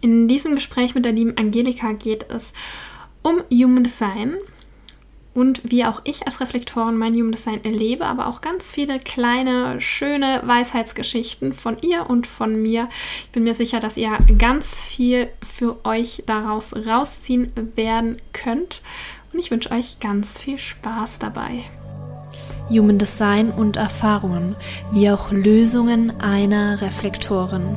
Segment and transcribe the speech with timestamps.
[0.00, 2.52] In diesem Gespräch mit der lieben Angelika geht es
[3.22, 4.36] um Human Design
[5.32, 9.80] und wie auch ich als Reflektorin mein Human Design erlebe, aber auch ganz viele kleine,
[9.80, 12.88] schöne Weisheitsgeschichten von ihr und von mir.
[13.22, 18.82] Ich bin mir sicher, dass ihr ganz viel für euch daraus rausziehen werden könnt.
[19.32, 21.62] Und ich wünsche euch ganz viel Spaß dabei.
[22.68, 24.56] Human Design und Erfahrungen,
[24.92, 27.76] wie auch Lösungen einer Reflektorin.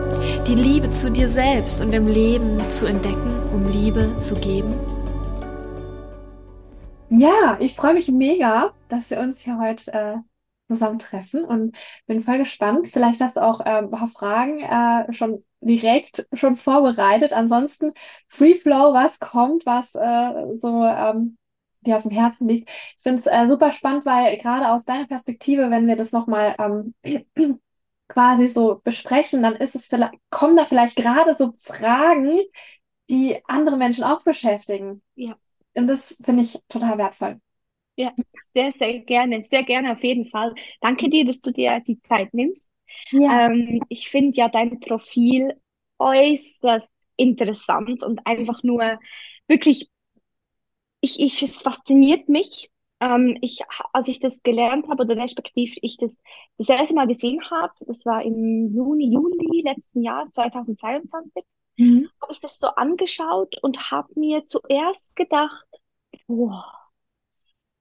[0.47, 4.73] Die Liebe zu dir selbst und im Leben zu entdecken, um Liebe zu geben?
[7.09, 10.15] Ja, ich freue mich mega, dass wir uns hier heute äh,
[10.67, 11.75] zusammentreffen und
[12.07, 12.87] bin voll gespannt.
[12.87, 17.33] Vielleicht hast du auch äh, ein paar Fragen äh, schon direkt schon vorbereitet.
[17.33, 17.93] Ansonsten
[18.27, 21.37] Free Flow, was kommt, was äh, so ähm,
[21.81, 22.69] dir auf dem Herzen liegt.
[22.69, 26.55] Ich finde es äh, super spannend, weil gerade aus deiner Perspektive, wenn wir das nochmal
[26.59, 26.93] ähm,
[28.13, 32.39] quasi so besprechen, dann ist es vielleicht, kommen da vielleicht gerade so Fragen,
[33.09, 35.01] die andere Menschen auch beschäftigen.
[35.15, 35.37] Ja.
[35.73, 37.39] Und das finde ich total wertvoll.
[37.95, 38.13] Ja,
[38.53, 40.53] sehr, sehr gerne, sehr gerne auf jeden Fall.
[40.81, 42.71] Danke dir, dass du dir die Zeit nimmst.
[43.11, 43.47] Ja.
[43.47, 45.55] Ähm, ich finde ja dein Profil
[45.97, 48.99] äußerst interessant und einfach nur
[49.47, 49.89] wirklich,
[51.01, 52.69] ich, ich, es fasziniert mich.
[53.01, 53.61] Ähm, ich,
[53.93, 56.17] als ich das gelernt habe oder respektive ich das
[56.57, 61.43] das erste Mal gesehen habe, das war im Juni, Juli letzten Jahres, 2022,
[61.77, 62.09] mhm.
[62.21, 65.65] habe ich das so angeschaut und habe mir zuerst gedacht,
[66.27, 66.63] wow,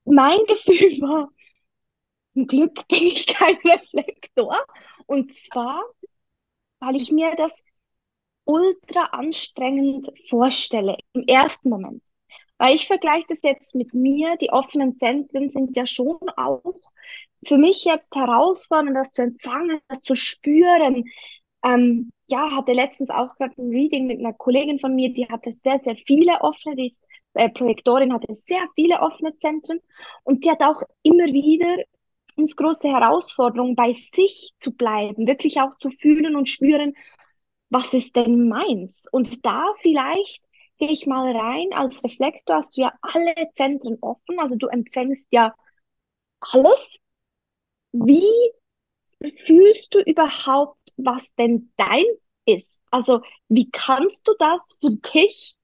[0.05, 1.29] mein Gefühl war,
[2.29, 4.57] zum Glück bin ich kein Reflektor.
[5.07, 5.83] Und zwar,
[6.79, 7.55] weil ich mir das
[8.45, 12.03] ultra anstrengend vorstelle im ersten Moment.
[12.61, 16.75] Weil ich vergleiche das jetzt mit mir, die offenen Zentren sind ja schon auch
[17.47, 21.07] für mich jetzt herausfordernd, das zu empfangen, das zu spüren.
[21.65, 25.51] Ähm, ja, hatte letztens auch gerade ein Reading mit einer Kollegin von mir, die hatte
[25.51, 27.01] sehr, sehr viele offene, die ist
[27.33, 29.81] äh, Projektorin hatte sehr viele offene Zentren
[30.25, 31.83] und die hat auch immer wieder
[32.37, 36.93] ganz große Herausforderung, bei sich zu bleiben, wirklich auch zu fühlen und spüren,
[37.71, 39.07] was ist denn meins?
[39.13, 40.43] Und da vielleicht
[40.81, 45.27] gehe ich mal rein, als Reflektor hast du ja alle Zentren offen, also du empfängst
[45.31, 45.55] ja
[46.41, 46.99] alles.
[47.93, 48.25] Wie
[49.47, 52.05] fühlst du überhaupt, was denn dein
[52.47, 52.81] ist?
[52.91, 55.57] Also wie kannst du das für dich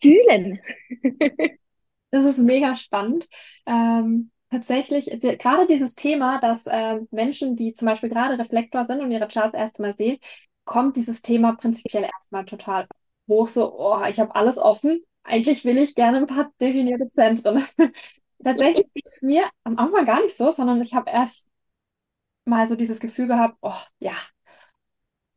[0.00, 0.60] fühlen.
[2.10, 3.28] das ist mega spannend.
[3.66, 9.10] Ähm, tatsächlich, gerade dieses Thema, dass äh, Menschen, die zum Beispiel gerade Reflektor sind und
[9.10, 10.18] ihre Charts erstmal sehen,
[10.64, 12.86] kommt dieses Thema prinzipiell erstmal total
[13.28, 13.48] hoch.
[13.48, 15.02] So, oh, ich habe alles offen.
[15.24, 17.64] Eigentlich will ich gerne ein paar definierte Zentren.
[18.44, 21.46] Tatsächlich ging es mir am Anfang gar nicht so, sondern ich habe erst
[22.44, 24.12] mal so dieses Gefühl gehabt, oh ja,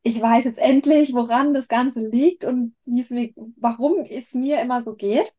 [0.03, 4.95] ich weiß jetzt endlich, woran das Ganze liegt und mir, warum es mir immer so
[4.95, 5.33] geht.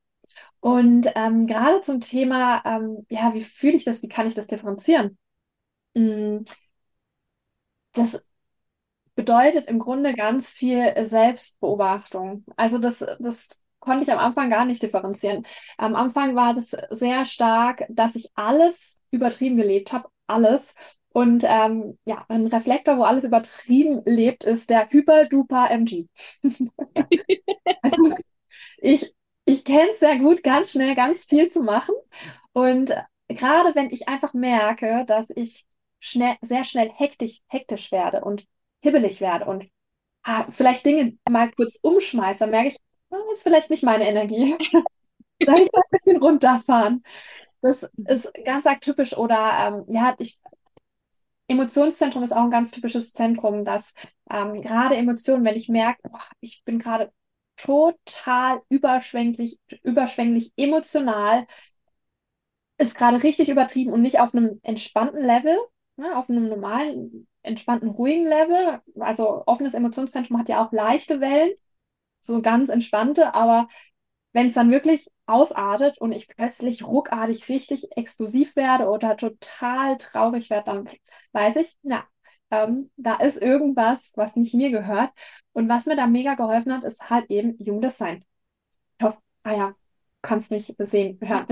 [0.61, 4.49] Und ähm, gerade zum Thema, ähm, ja, wie fühle ich das, wie kann ich das
[4.49, 5.19] differenzieren?
[5.95, 6.39] Mm,
[7.93, 8.23] das
[9.21, 12.43] bedeutet im Grunde ganz viel Selbstbeobachtung.
[12.57, 15.47] Also das, das konnte ich am Anfang gar nicht differenzieren.
[15.77, 20.75] Am Anfang war das sehr stark, dass ich alles übertrieben gelebt habe, alles.
[21.13, 26.07] Und ähm, ja, ein Reflektor, wo alles übertrieben lebt, ist der Hyper-Duper MG.
[27.83, 28.15] also,
[28.79, 29.15] ich
[29.45, 31.95] ich kenne es sehr gut, ganz schnell ganz viel zu machen.
[32.53, 32.95] Und
[33.29, 35.67] gerade wenn ich einfach merke, dass ich
[35.99, 38.47] schnell, sehr schnell hektisch, hektisch werde und
[38.83, 39.67] hibbelig werde und
[40.23, 42.79] ah, vielleicht Dinge mal kurz umschmeiße, dann merke ich,
[43.11, 44.57] das ah, ist vielleicht nicht meine Energie.
[45.43, 47.03] Soll ich mal ein bisschen runterfahren?
[47.63, 49.17] Das ist ganz arg typisch.
[49.17, 50.39] Oder ähm, ja, ich
[51.49, 53.95] Emotionszentrum ist auch ein ganz typisches Zentrum, dass
[54.31, 57.13] ähm, gerade Emotionen, wenn ich merke, oh, ich bin gerade
[57.57, 61.47] total überschwänglich, überschwänglich emotional,
[62.79, 65.59] ist gerade richtig übertrieben und nicht auf einem entspannten Level,
[65.97, 68.81] ne, auf einem normalen, entspannten, ruhigen Level.
[69.01, 71.53] Also offenes Emotionszentrum hat ja auch leichte Wellen,
[72.23, 73.69] so ganz entspannte, aber
[74.33, 80.51] wenn es dann wirklich ausartet und ich plötzlich ruckartig richtig explosiv werde oder total traurig
[80.51, 80.89] werde, dann
[81.33, 82.05] weiß ich, na,
[82.51, 85.11] ähm, da ist irgendwas, was nicht mir gehört.
[85.53, 88.25] Und was mir da mega geholfen hat, ist halt eben Jung Design.
[88.99, 89.75] Ich hoffe, ah ja,
[90.23, 91.47] kannst mich sehen, hören.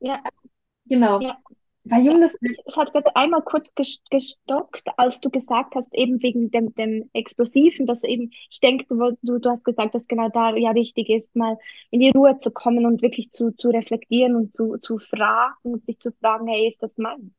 [0.00, 0.22] Ja,
[0.86, 1.20] Genau.
[1.20, 1.42] ja.
[1.84, 6.22] Weil Ja, Junges, es hat gerade einmal kurz ges- gestockt, als du gesagt hast, eben
[6.22, 8.86] wegen dem, dem Explosiven, dass eben, ich denke,
[9.22, 11.58] du, du, hast gesagt, dass genau da ja wichtig ist, mal
[11.90, 15.86] in die Ruhe zu kommen und wirklich zu, zu reflektieren und zu, zu fragen und
[15.86, 17.34] sich zu fragen, hey, ist das mein?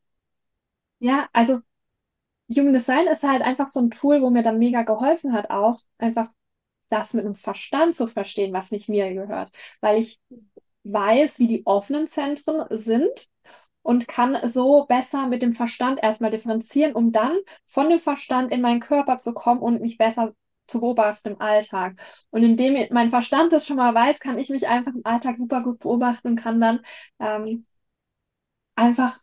[0.99, 1.61] ja, also
[2.55, 5.79] Human Design ist halt einfach so ein Tool, wo mir dann mega geholfen hat, auch
[5.99, 6.29] einfach
[6.89, 9.51] das mit dem Verstand zu verstehen, was nicht mir gehört.
[9.81, 10.19] Weil ich
[10.83, 13.27] weiß, wie die offenen Zentren sind
[13.85, 17.37] und kann so besser mit dem Verstand erstmal differenzieren, um dann
[17.67, 20.33] von dem Verstand in meinen Körper zu kommen und mich besser
[20.65, 21.95] zu beobachten im Alltag.
[22.31, 25.61] Und indem mein Verstand das schon mal weiß, kann ich mich einfach im Alltag super
[25.61, 26.79] gut beobachten und kann dann
[27.19, 27.67] ähm,
[28.75, 29.19] einfach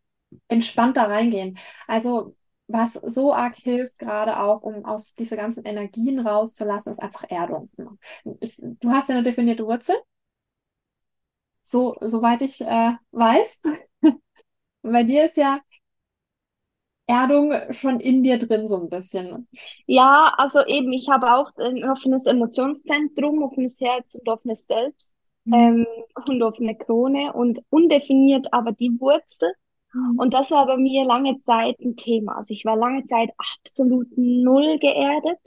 [0.49, 1.59] entspannt da reingehen.
[1.87, 2.37] Also
[2.69, 7.71] was so arg hilft, gerade auch, um aus diese ganzen Energien rauszulassen, ist einfach Erdung.
[8.25, 9.97] Du hast ja eine definierte Wurzel,
[11.63, 13.61] so, soweit ich äh, weiß.
[14.83, 15.61] Und bei dir ist ja
[17.07, 19.47] Erdung schon in dir drin, so ein bisschen.
[19.87, 25.15] Ja, also eben, ich habe auch ein offenes Emotionszentrum, offenes Herz und offenes Selbst,
[25.45, 25.55] Mhm.
[25.57, 25.87] ähm,
[26.29, 29.53] und offene Krone und undefiniert aber die Wurzel.
[29.95, 30.19] Mhm.
[30.19, 32.37] Und das war bei mir lange Zeit ein Thema.
[32.39, 35.41] Also ich war lange Zeit absolut null geerdet,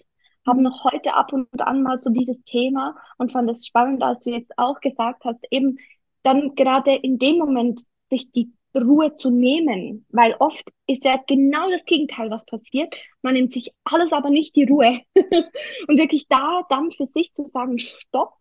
[0.47, 0.63] habe Mhm.
[0.63, 4.31] noch heute ab und an mal so dieses Thema und fand es spannend, als du
[4.31, 5.77] jetzt auch gesagt hast, eben
[6.23, 11.69] dann gerade in dem Moment sich die Ruhe zu nehmen, weil oft ist ja genau
[11.69, 12.95] das Gegenteil, was passiert.
[13.21, 14.99] Man nimmt sich alles, aber nicht die Ruhe.
[15.87, 18.35] Und wirklich da dann für sich zu sagen, Stopp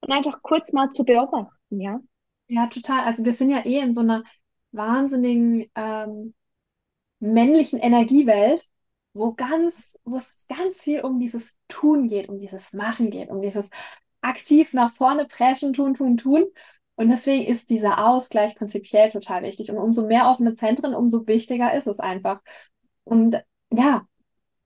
[0.00, 2.00] und einfach kurz mal zu beobachten, ja.
[2.48, 3.04] Ja, total.
[3.04, 4.22] Also wir sind ja eh in so einer
[4.72, 6.34] wahnsinnigen ähm,
[7.20, 8.68] männlichen Energiewelt,
[9.14, 13.40] wo ganz, wo es ganz viel um dieses Tun geht, um dieses Machen geht, um
[13.40, 13.70] dieses
[14.20, 16.44] aktiv nach vorne preschen, tun, tun, tun.
[16.96, 19.70] Und deswegen ist dieser Ausgleich prinzipiell total wichtig.
[19.70, 22.40] Und umso mehr offene Zentren, umso wichtiger ist es einfach.
[23.02, 23.42] Und
[23.72, 24.06] ja,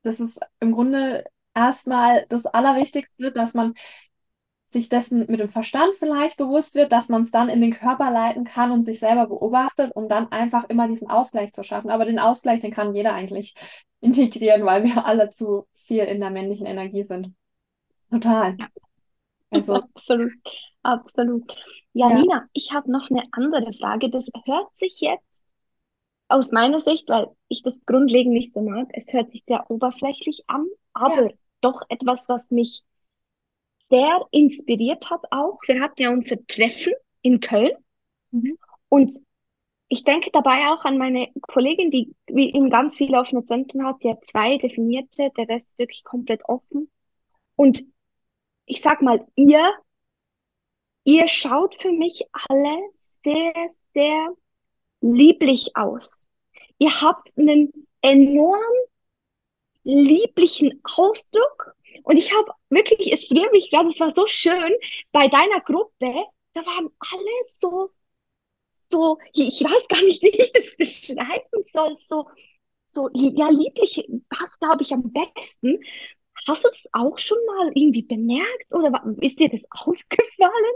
[0.02, 3.75] das ist im Grunde erstmal das Allerwichtigste, dass man
[4.66, 8.10] sich dessen mit dem Verstand vielleicht bewusst wird, dass man es dann in den Körper
[8.10, 11.90] leiten kann und sich selber beobachtet, um dann einfach immer diesen Ausgleich zu schaffen.
[11.90, 13.54] Aber den Ausgleich, den kann jeder eigentlich
[14.00, 17.34] integrieren, weil wir alle zu viel in der männlichen Energie sind.
[18.10, 18.56] Total.
[19.50, 20.32] Also, Absolut,
[20.93, 21.55] absolut.
[21.93, 24.11] Ja, ja, ich habe noch eine andere Frage.
[24.11, 25.55] Das hört sich jetzt
[26.29, 30.44] aus meiner Sicht, weil ich das grundlegend nicht so mag, es hört sich sehr oberflächlich
[30.46, 30.79] an, ja.
[30.93, 31.31] aber
[31.61, 32.82] doch etwas, was mich
[33.90, 35.58] sehr inspiriert hat auch.
[35.67, 36.93] Wir hatten ja unser Treffen
[37.23, 37.73] in Köln
[38.31, 38.58] Mhm.
[38.90, 39.12] und
[39.88, 44.02] ich denke dabei auch an meine Kollegin, die wie eben ganz viele offene Zentren hat,
[44.02, 46.90] die hat zwei definierte, der Rest ist wirklich komplett offen.
[47.56, 47.85] Und
[48.67, 49.73] ich sag mal, ihr,
[51.08, 53.55] ihr schaut für mich alle sehr,
[53.94, 54.28] sehr
[55.00, 56.28] lieblich aus.
[56.76, 57.72] Ihr habt einen
[58.02, 58.75] enorm
[59.84, 61.75] lieblichen Ausdruck.
[62.02, 64.75] Und ich habe wirklich, es friert mich gerade, es war so schön,
[65.10, 67.90] bei deiner Gruppe, da waren alle so,
[68.70, 72.28] so, ich weiß gar nicht, wie ich das beschreiben soll, so,
[72.93, 75.81] so, ja, lieblich passt, glaube ich, am besten.
[76.46, 80.75] Hast du das auch schon mal irgendwie bemerkt oder ist dir das aufgefallen?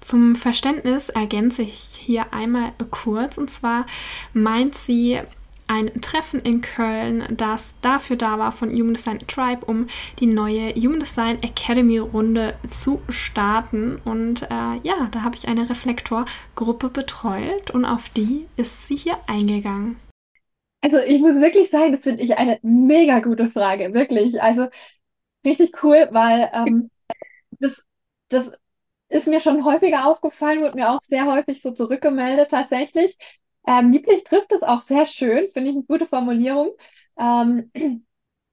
[0.00, 3.38] Zum Verständnis ergänze ich hier einmal kurz.
[3.38, 3.86] Und zwar
[4.32, 5.20] meint sie
[5.66, 9.86] ein Treffen in Köln, das dafür da war von Human Design Tribe, um
[10.20, 14.00] die neue Human Design Academy Runde zu starten.
[14.04, 19.18] Und äh, ja, da habe ich eine Reflektorgruppe betreut und auf die ist sie hier
[19.26, 19.96] eingegangen.
[20.82, 24.42] Also ich muss wirklich sagen, das finde ich eine mega gute Frage, wirklich.
[24.42, 24.68] Also
[25.44, 26.90] richtig cool, weil ähm,
[27.58, 27.82] das,
[28.28, 28.52] das
[29.08, 33.16] ist mir schon häufiger aufgefallen, wurde mir auch sehr häufig so zurückgemeldet tatsächlich.
[33.66, 36.72] Ähm, lieblich trifft es auch sehr schön, finde ich eine gute Formulierung.
[37.18, 37.70] Ähm,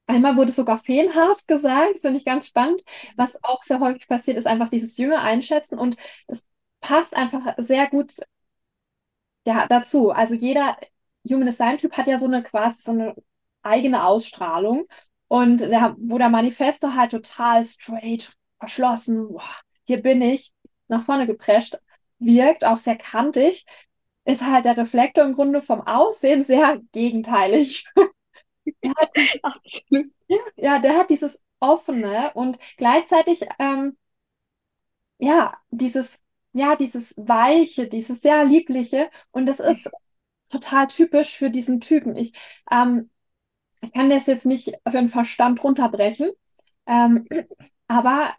[0.07, 2.83] einmal wurde sogar feenhaft gesagt, finde ich ganz spannend.
[3.15, 5.95] Was auch sehr häufig passiert, ist einfach dieses Jünger einschätzen und
[6.27, 6.47] es
[6.81, 8.13] passt einfach sehr gut
[9.45, 10.11] ja, dazu.
[10.11, 10.77] Also jeder
[11.29, 13.15] Human Design Typ hat ja so eine quasi so eine
[13.63, 14.87] eigene Ausstrahlung
[15.27, 19.43] und der, wo der Manifesto halt total straight, verschlossen, boah,
[19.91, 20.53] hier bin ich,
[20.87, 21.77] nach vorne geprescht
[22.19, 23.65] wirkt, auch sehr kantig,
[24.23, 27.85] ist halt der Reflektor im Grunde vom Aussehen sehr gegenteilig.
[28.97, 29.11] Hat,
[30.55, 33.97] ja, der hat dieses offene und gleichzeitig ähm,
[35.19, 36.19] ja dieses
[36.53, 39.89] ja dieses weiche, dieses sehr liebliche und das ist
[40.49, 42.17] total typisch für diesen Typen.
[42.17, 42.33] Ich,
[42.71, 43.09] ähm,
[43.93, 46.31] kann das jetzt nicht für den Verstand runterbrechen,
[46.87, 47.27] ähm,
[47.87, 48.33] aber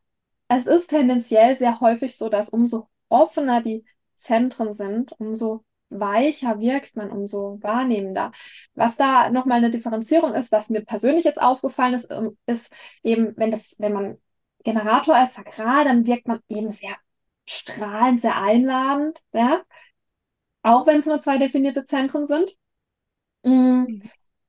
[0.49, 3.85] es ist tendenziell sehr häufig so, dass umso offener die
[4.17, 8.33] Zentren sind, umso weicher wirkt man, umso wahrnehmender.
[8.75, 12.73] Was da nochmal eine Differenzierung ist, was mir persönlich jetzt aufgefallen ist, ähm, ist
[13.03, 14.19] eben, wenn das, wenn man
[14.65, 16.97] Generator ist, sakral, dann wirkt man eben sehr
[17.47, 19.63] strahlend, sehr einladend, ja.
[20.63, 22.57] Auch wenn es nur zwei definierte Zentren sind.
[23.43, 24.03] Mm.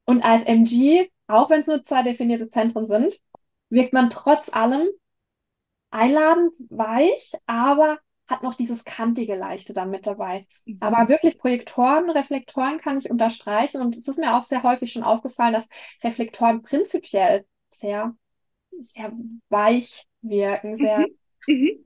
[0.05, 3.19] Und als MG, auch wenn es nur zwei definierte Zentren sind,
[3.69, 4.87] wirkt man trotz allem
[5.93, 10.47] einladend, weich, aber hat noch dieses kantige Leichte da mit dabei.
[10.65, 10.77] Mhm.
[10.81, 13.81] Aber wirklich Projektoren, Reflektoren kann ich unterstreichen.
[13.81, 15.69] Und es ist mir auch sehr häufig schon aufgefallen, dass
[16.03, 18.15] Reflektoren prinzipiell sehr,
[18.79, 19.11] sehr
[19.49, 20.99] weich wirken, sehr.
[20.99, 21.15] Mhm.
[21.47, 21.85] Mhm.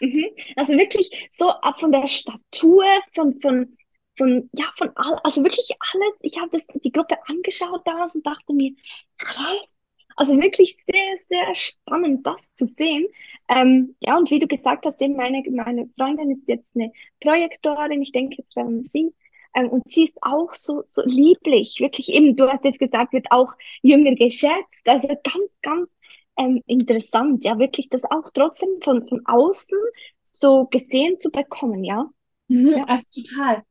[0.00, 0.26] mhm.
[0.56, 3.76] Also wirklich so ab von der Statur, von, von,
[4.16, 6.14] von, ja, von all, also wirklich alles.
[6.20, 8.74] Ich habe das die Gruppe angeschaut damals und dachte mir,
[9.18, 9.77] krass,
[10.18, 13.06] also wirklich sehr, sehr spannend, das zu sehen.
[13.48, 18.02] Ähm, ja, und wie du gesagt hast, eben meine, meine Freundin ist jetzt eine Projektorin,
[18.02, 19.14] ich denke jetzt an sie.
[19.54, 23.26] Ähm, und sie ist auch so, so lieblich, wirklich eben, du hast jetzt gesagt, wird
[23.30, 24.66] auch jünger geschätzt.
[24.84, 25.88] Also ganz, ganz
[26.36, 29.78] ähm, interessant, ja, wirklich das auch trotzdem von, von außen
[30.22, 32.10] so gesehen zu bekommen, ja.
[32.48, 32.82] Mhm, ja.
[32.86, 33.62] Also total.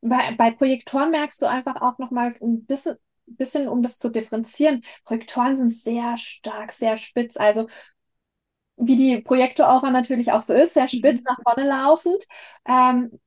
[0.00, 4.82] Bei, bei Projektoren merkst du einfach auch nochmal ein bisschen, bisschen, um das zu differenzieren,
[5.04, 7.36] Projektoren sind sehr stark, sehr spitz.
[7.36, 7.68] Also
[8.76, 11.26] wie die Projektoraura natürlich auch so ist, sehr spitz mhm.
[11.28, 12.26] nach vorne laufend,
[12.66, 13.18] ähm,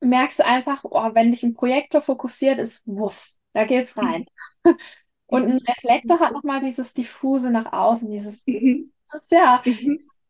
[0.00, 4.26] merkst du einfach, oh, wenn dich ein Projektor fokussiert, ist wuff, da geht's rein.
[4.64, 4.76] Mhm.
[5.28, 8.92] Und ein Reflektor hat nochmal dieses diffuse nach außen, dieses, mhm.
[9.12, 9.60] ist ja,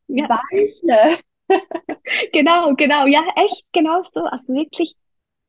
[0.08, 0.28] ja.
[0.28, 1.18] weiche.
[2.32, 4.20] genau, genau, ja, echt, genau so.
[4.20, 4.96] Also wirklich.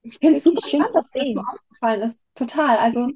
[0.04, 2.26] Ich finde es super schön spannend, dass das so aufgefallen ist.
[2.36, 2.78] Total.
[2.78, 3.10] Also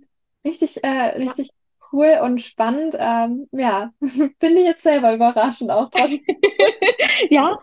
[0.46, 1.50] richtig, äh, richtig
[1.92, 2.96] cool und spannend.
[3.00, 5.90] Ähm, ja, finde ich jetzt selber überraschend auch
[7.30, 7.60] ja,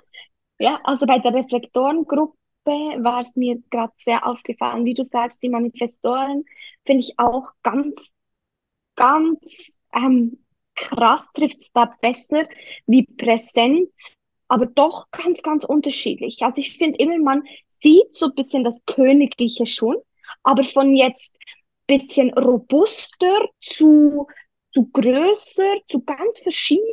[0.59, 2.35] ja, also bei der Reflektorengruppe
[2.67, 4.85] war es mir gerade sehr aufgefallen.
[4.85, 6.45] Wie du sagst, die Manifestoren
[6.85, 8.13] finde ich auch ganz,
[8.97, 10.45] ganz ähm,
[10.75, 12.49] krass trifft es da besser,
[12.87, 13.91] wie präsent,
[14.49, 16.43] aber doch ganz, ganz unterschiedlich.
[16.43, 17.43] Also ich finde immer, man
[17.81, 19.97] sieht so ein bisschen das Königliche schon,
[20.43, 21.37] aber von jetzt
[21.89, 24.29] bisschen robuster zu,
[24.73, 26.85] zu größer, zu ganz verschieden.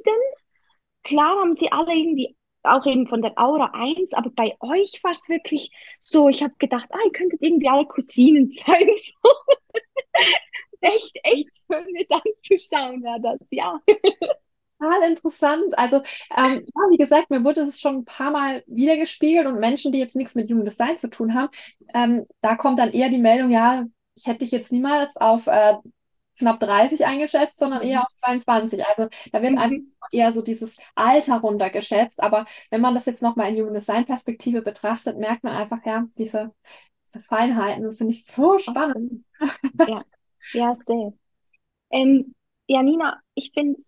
[1.03, 5.11] Klar haben sie alle irgendwie auch eben von der Aura 1, aber bei euch war
[5.11, 8.87] es wirklich so, ich habe gedacht, ah, ihr könntet irgendwie alle Cousinen sein.
[8.87, 9.29] So.
[10.81, 13.79] echt, echt schön mit anzuschauen, ja, das, ja.
[14.79, 15.77] Total interessant.
[15.77, 15.97] Also,
[16.35, 19.99] ähm, ja, wie gesagt, mir wurde das schon ein paar Mal wiedergespiegelt und Menschen, die
[19.99, 21.49] jetzt nichts mit Human Design zu tun haben,
[21.93, 23.85] ähm, da kommt dann eher die Meldung, ja,
[24.15, 25.75] ich hätte dich jetzt niemals auf äh,
[26.37, 28.85] knapp 30 eingeschätzt, sondern eher auf 22.
[28.85, 29.57] Also da wird mhm.
[29.57, 32.21] einfach eher so dieses Alter runtergeschätzt.
[32.21, 36.05] Aber wenn man das jetzt nochmal in Human Design Perspektive betrachtet, merkt man einfach, ja,
[36.17, 36.53] diese,
[37.07, 39.23] diese Feinheiten, das finde ich so spannend.
[39.87, 40.03] Ja,
[40.53, 41.13] ja sehr.
[41.91, 42.35] Ähm,
[42.67, 43.85] ja, Nina, ich finde es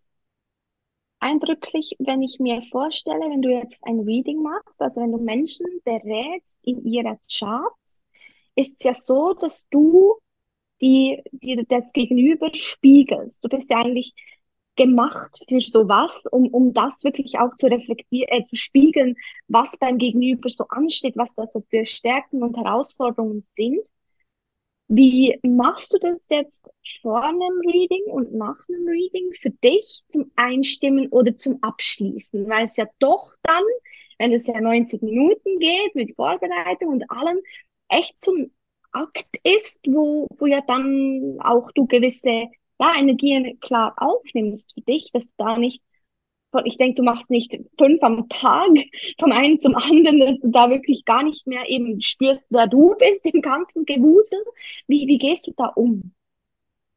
[1.19, 5.65] eindrücklich, wenn ich mir vorstelle, wenn du jetzt ein Reading machst, also wenn du Menschen
[5.83, 7.86] berätst in ihrer Charts,
[8.57, 10.15] ist es ja so, dass du
[10.81, 13.43] die, die das Gegenüber spiegelst.
[13.43, 14.13] Du bist ja eigentlich
[14.75, 19.15] gemacht für sowas, um, um das wirklich auch zu reflektieren, äh, zu spiegeln,
[19.47, 23.87] was beim Gegenüber so ansteht, was da so für Stärken und Herausforderungen sind.
[24.87, 26.69] Wie machst du das jetzt
[27.01, 32.47] vor einem Reading und nach einem Reading für dich zum Einstimmen oder zum Abschließen?
[32.47, 33.63] Weil es ja doch dann,
[34.17, 37.39] wenn es ja 90 Minuten geht mit Vorbereitung und allem,
[37.89, 38.51] echt so ein
[38.91, 42.47] Akt ist, wo, wo ja dann auch du gewisse
[42.79, 45.83] ja, Energien klar aufnimmst für dich, dass du da nicht
[46.65, 48.69] ich denke, du machst nicht fünf am Tag
[49.19, 52.95] vom einen zum anderen, dass du da wirklich gar nicht mehr eben spürst, wer du
[52.97, 54.39] bist im ganzen Gewusel.
[54.87, 56.13] Wie, wie gehst du da um?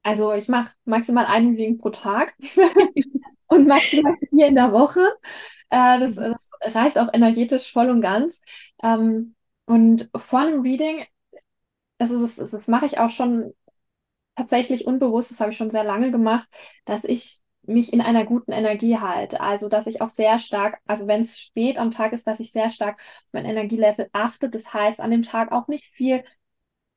[0.02, 2.34] Also ich mache maximal einen Reading pro Tag
[3.48, 5.06] und maximal vier in der Woche.
[5.68, 6.32] Äh, das, mhm.
[6.32, 8.40] das reicht auch energetisch voll und ganz.
[8.82, 9.34] Ähm,
[9.70, 11.04] und vor einem Reading,
[11.98, 13.52] das, ist, das, das mache ich auch schon
[14.36, 16.48] tatsächlich unbewusst, das habe ich schon sehr lange gemacht,
[16.84, 19.40] dass ich mich in einer guten Energie halte.
[19.40, 22.52] Also, dass ich auch sehr stark, also wenn es spät am Tag ist, dass ich
[22.52, 24.50] sehr stark auf mein Energielevel achte.
[24.50, 26.24] Das heißt, an dem Tag auch nicht viel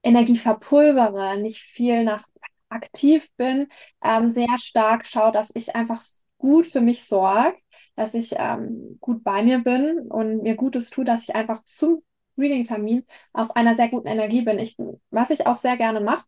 [0.04, 2.26] Energie verpulvere, nicht viel nach
[2.70, 3.68] aktiv bin,
[4.04, 6.02] ähm, sehr stark schaue, dass ich einfach
[6.38, 7.58] gut für mich sorge,
[7.96, 12.04] dass ich ähm, gut bei mir bin und mir Gutes tue, dass ich einfach zum
[12.38, 14.60] Reading-Termin auf einer sehr guten Energie bin.
[14.60, 14.78] Ich,
[15.12, 16.26] was ich auch sehr gerne mache,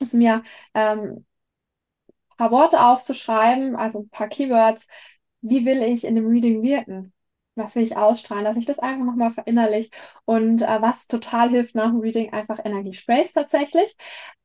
[0.00, 0.44] ist mir
[0.74, 1.26] ähm,
[2.32, 4.88] ein paar Worte aufzuschreiben, also ein paar Keywords.
[5.42, 7.12] Wie will ich in dem Reading wirken?
[7.54, 9.90] Was will ich ausstrahlen, dass ich das einfach nochmal verinnerlich
[10.24, 13.96] und äh, was total hilft nach dem Reading, einfach Energiesprays tatsächlich,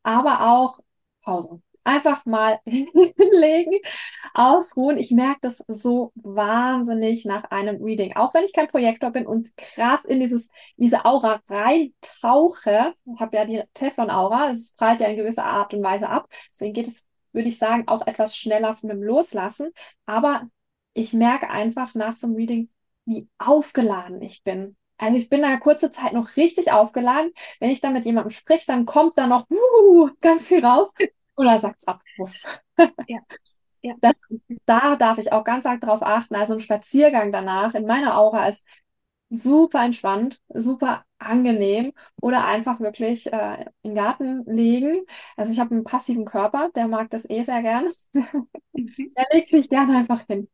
[0.04, 0.80] aber auch
[1.22, 1.62] Pause.
[1.86, 3.80] Einfach mal hinlegen,
[4.34, 4.98] ausruhen.
[4.98, 8.16] Ich merke das so wahnsinnig nach einem Reading.
[8.16, 12.94] Auch wenn ich kein Projektor bin und krass in dieses, diese Aura reintauche.
[13.06, 14.50] Ich habe ja die Teflon-Aura.
[14.50, 16.28] Es prallt ja in gewisser Art und Weise ab.
[16.52, 19.72] Deswegen geht es, würde ich sagen, auch etwas schneller von dem Loslassen.
[20.08, 20.50] Aber
[20.94, 22.70] ich merke einfach nach so einem Reading,
[23.06, 24.76] wie aufgeladen ich bin.
[24.98, 27.32] Also ich bin da kurze Zeit noch richtig aufgeladen.
[27.60, 30.94] Wenn ich dann mit jemandem spreche, dann kommt da noch uh, ganz viel raus
[31.38, 32.02] oder sagt es ab.
[33.08, 33.20] Ja.
[33.82, 33.94] Ja.
[34.02, 34.16] Das,
[34.66, 36.36] da darf ich auch ganz arg drauf achten.
[36.36, 38.66] Also ein Spaziergang danach in meiner Aura ist
[39.30, 45.04] super entspannt, super angenehm oder einfach wirklich äh, in den Garten legen.
[45.38, 47.90] Also ich habe einen passiven Körper, der mag das eh sehr gern.
[48.74, 49.14] Mhm.
[49.16, 50.50] der legt sich gerne einfach hin.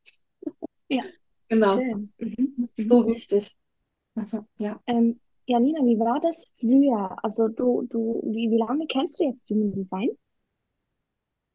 [0.88, 1.02] Ja,
[1.48, 1.76] genau.
[2.18, 2.68] Mhm.
[2.74, 3.56] So wichtig.
[4.14, 4.80] Also, ja.
[4.86, 7.16] Ähm, Janina, wie war das früher?
[7.24, 10.10] Also du, du, wie, wie lange kennst du jetzt Human Design?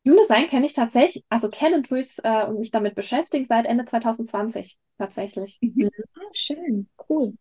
[0.07, 3.65] Human Design kenne ich tatsächlich, also kenne und es äh, und mich damit beschäftigen seit
[3.65, 5.57] Ende 2020 tatsächlich.
[5.61, 5.73] Mhm.
[5.75, 5.89] mhm.
[6.15, 7.33] Ah, schön, cool.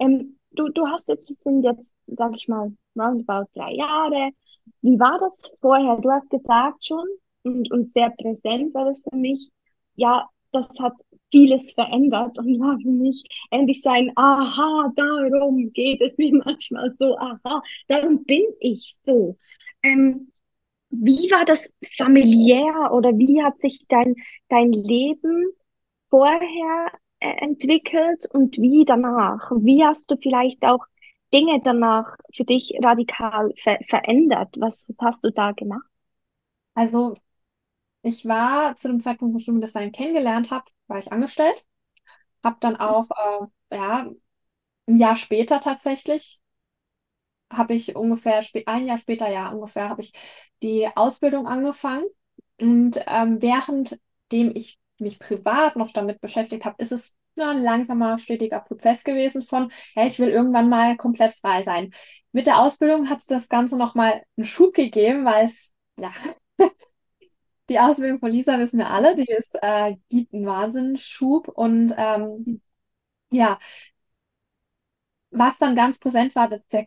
[0.00, 4.30] Ähm, du, du hast jetzt, es sind jetzt, sag ich mal, roundabout drei Jahre.
[4.80, 5.96] Wie war das vorher?
[5.96, 7.04] Du hast gesagt schon
[7.42, 9.50] und, und sehr präsent war das für mich.
[9.96, 10.94] Ja, das hat
[11.32, 17.18] vieles verändert und war für mich endlich sein, aha, darum geht es mir manchmal so,
[17.18, 19.36] aha, darum bin ich so.
[19.82, 20.30] Ähm,
[21.02, 24.14] wie war das familiär oder wie hat sich dein,
[24.48, 25.46] dein Leben
[26.10, 29.50] vorher äh, entwickelt und wie danach?
[29.50, 30.84] Wie hast du vielleicht auch
[31.32, 34.54] Dinge danach für dich radikal ver verändert?
[34.58, 35.86] Was, was hast du da gemacht?
[36.74, 37.16] Also
[38.02, 41.64] ich war zu dem Zeitpunkt, wo ich Human Design kennengelernt habe, war ich angestellt.
[42.44, 43.08] Habe dann auch,
[43.70, 44.10] äh, ja,
[44.86, 46.40] ein Jahr später tatsächlich,
[47.56, 50.12] habe ich ungefähr, ein Jahr später, ja, ungefähr, habe ich
[50.62, 52.04] die Ausbildung angefangen.
[52.60, 58.18] Und ähm, währenddem ich mich privat noch damit beschäftigt habe, ist es ja, ein langsamer,
[58.18, 61.92] stetiger Prozess gewesen von, ja, ich will irgendwann mal komplett frei sein.
[62.32, 66.12] Mit der Ausbildung hat es das Ganze nochmal einen Schub gegeben, weil es, ja,
[67.68, 72.60] die Ausbildung von Lisa wissen wir alle, die ist, äh, gibt einen Wahnsinnsschub und ähm,
[73.30, 73.58] ja,
[75.34, 76.84] was dann ganz präsent war, der, der,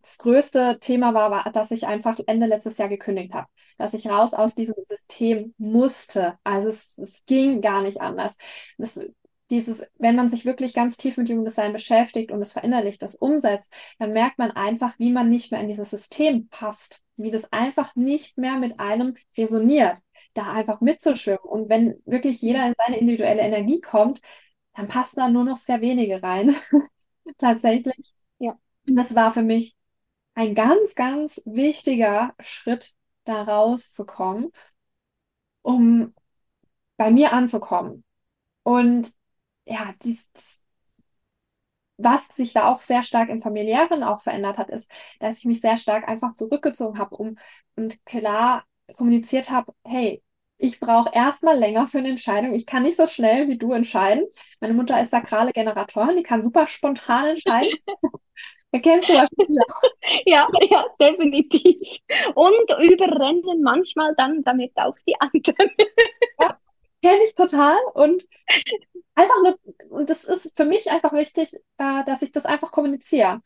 [0.00, 3.46] das größte Thema war, war, dass ich einfach Ende letztes Jahr gekündigt habe,
[3.78, 6.38] dass ich raus aus diesem System musste.
[6.44, 8.38] Also es, es ging gar nicht anders.
[8.76, 9.00] Das,
[9.50, 13.14] dieses, wenn man sich wirklich ganz tief mit Human Design beschäftigt und es verinnerlicht, das
[13.14, 17.52] umsetzt, dann merkt man einfach, wie man nicht mehr in dieses System passt, wie das
[17.52, 19.98] einfach nicht mehr mit einem resoniert,
[20.34, 21.38] da einfach mitzuschwimmen.
[21.44, 24.20] Und wenn wirklich jeder in seine individuelle Energie kommt,
[24.74, 26.54] dann passen da nur noch sehr wenige rein.
[27.38, 28.14] Tatsächlich.
[28.38, 28.58] Ja.
[28.86, 29.76] Und das war für mich
[30.34, 34.52] ein ganz, ganz wichtiger Schritt, da rauszukommen,
[35.62, 36.14] um
[36.96, 38.04] bei mir anzukommen.
[38.64, 39.12] Und
[39.66, 40.26] ja, dies,
[41.96, 45.60] was sich da auch sehr stark im familiären auch verändert hat, ist, dass ich mich
[45.60, 47.38] sehr stark einfach zurückgezogen habe um,
[47.76, 48.64] und klar
[48.96, 50.22] kommuniziert habe, hey,
[50.64, 52.54] ich brauche erstmal länger für eine Entscheidung.
[52.54, 54.26] Ich kann nicht so schnell wie du entscheiden.
[54.60, 57.78] Meine Mutter ist sakrale Generatorin, die kann super spontan entscheiden.
[58.72, 59.82] Erkennst du wahrscheinlich auch.
[60.26, 61.98] Ja, ja, definitiv.
[62.34, 65.70] Und überrennen manchmal dann damit auch die anderen.
[66.40, 66.58] Ja,
[67.02, 67.76] kenne ich total.
[67.94, 68.24] Und
[69.14, 69.58] einfach nur,
[69.90, 73.42] und das ist für mich einfach wichtig, äh, dass ich das einfach kommuniziere.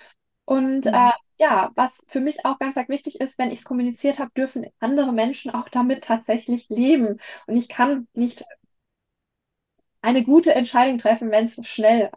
[0.49, 0.95] Und mhm.
[0.95, 4.67] äh, ja, was für mich auch ganz wichtig ist, wenn ich es kommuniziert habe, dürfen
[4.81, 7.21] andere Menschen auch damit tatsächlich leben.
[7.47, 8.45] Und ich kann nicht
[10.01, 12.11] eine gute Entscheidung treffen, wenn es schnell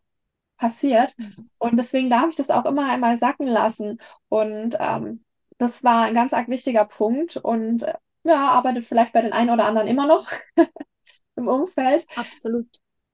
[0.56, 1.14] passiert.
[1.18, 1.50] Mhm.
[1.58, 4.00] Und deswegen darf ich das auch immer einmal sacken lassen.
[4.30, 5.26] Und ähm,
[5.58, 9.50] das war ein ganz arg wichtiger Punkt und äh, ja, arbeitet vielleicht bei den einen
[9.50, 10.32] oder anderen immer noch
[11.36, 12.08] im Umfeld.
[12.16, 12.70] Absolut.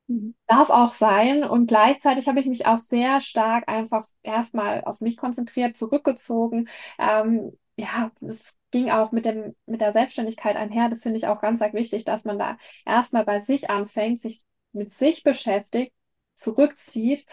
[0.08, 0.36] Mhm.
[0.48, 1.44] Darf auch sein.
[1.44, 6.70] Und gleichzeitig habe ich mich auch sehr stark einfach erstmal auf mich konzentriert, zurückgezogen.
[6.98, 10.90] Ähm, ja, es ging auch mit dem, mit der Selbstständigkeit einher.
[10.90, 14.92] Das finde ich auch ganz, wichtig, dass man da erstmal bei sich anfängt, sich mit
[14.92, 15.94] sich beschäftigt,
[16.36, 17.26] zurückzieht,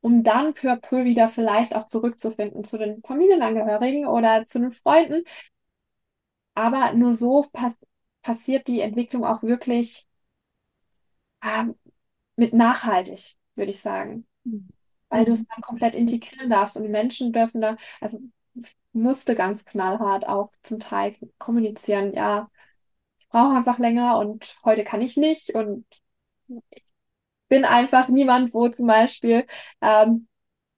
[0.00, 4.70] um dann peu à peu wieder vielleicht auch zurückzufinden zu den Familienangehörigen oder zu den
[4.70, 5.24] Freunden.
[6.54, 7.76] Aber nur so pass
[8.22, 10.06] passiert die Entwicklung auch wirklich
[11.42, 11.74] ähm,
[12.40, 14.26] mit nachhaltig, würde ich sagen.
[14.44, 14.68] Mhm.
[15.08, 18.18] Weil du es dann komplett integrieren darfst und die Menschen dürfen da, also
[18.92, 22.50] musste ganz knallhart auch zum Teil kommunizieren, ja,
[23.18, 25.86] ich brauche einfach länger und heute kann ich nicht und
[27.48, 29.46] bin einfach niemand, wo zum Beispiel
[29.80, 30.28] ähm,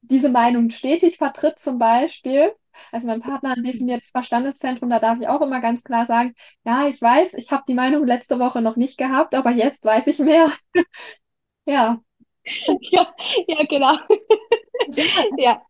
[0.02, 2.52] diese Meinung stetig vertritt, zum Beispiel.
[2.92, 6.86] Also mein Partner definiert das Verstandeszentrum, da darf ich auch immer ganz klar sagen, ja,
[6.88, 10.18] ich weiß, ich habe die Meinung letzte Woche noch nicht gehabt, aber jetzt weiß ich
[10.20, 10.48] mehr.
[11.66, 12.00] Ja.
[12.90, 13.14] Ja,
[13.46, 13.96] ja, genau.
[15.38, 15.62] ja.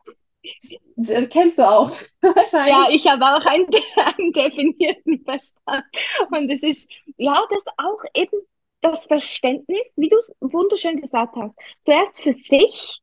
[0.96, 1.90] Das kennst du auch
[2.22, 2.74] wahrscheinlich.
[2.74, 5.85] Ja, ich habe auch einen, einen definierten Verstand.
[6.31, 8.37] Und es ist, ja, das auch eben
[8.81, 11.55] das Verständnis, wie du es wunderschön gesagt hast.
[11.83, 13.00] Zuerst für sich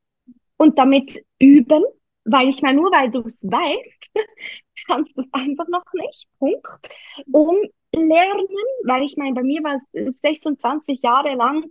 [0.58, 1.84] und damit üben,
[2.24, 4.10] weil ich meine, nur weil du es weißt,
[4.86, 6.28] kannst du es einfach noch nicht.
[6.38, 6.66] Punkt.
[7.32, 7.56] Um
[7.92, 8.46] lernen,
[8.84, 11.64] weil ich meine, bei mir war es 26 Jahre lang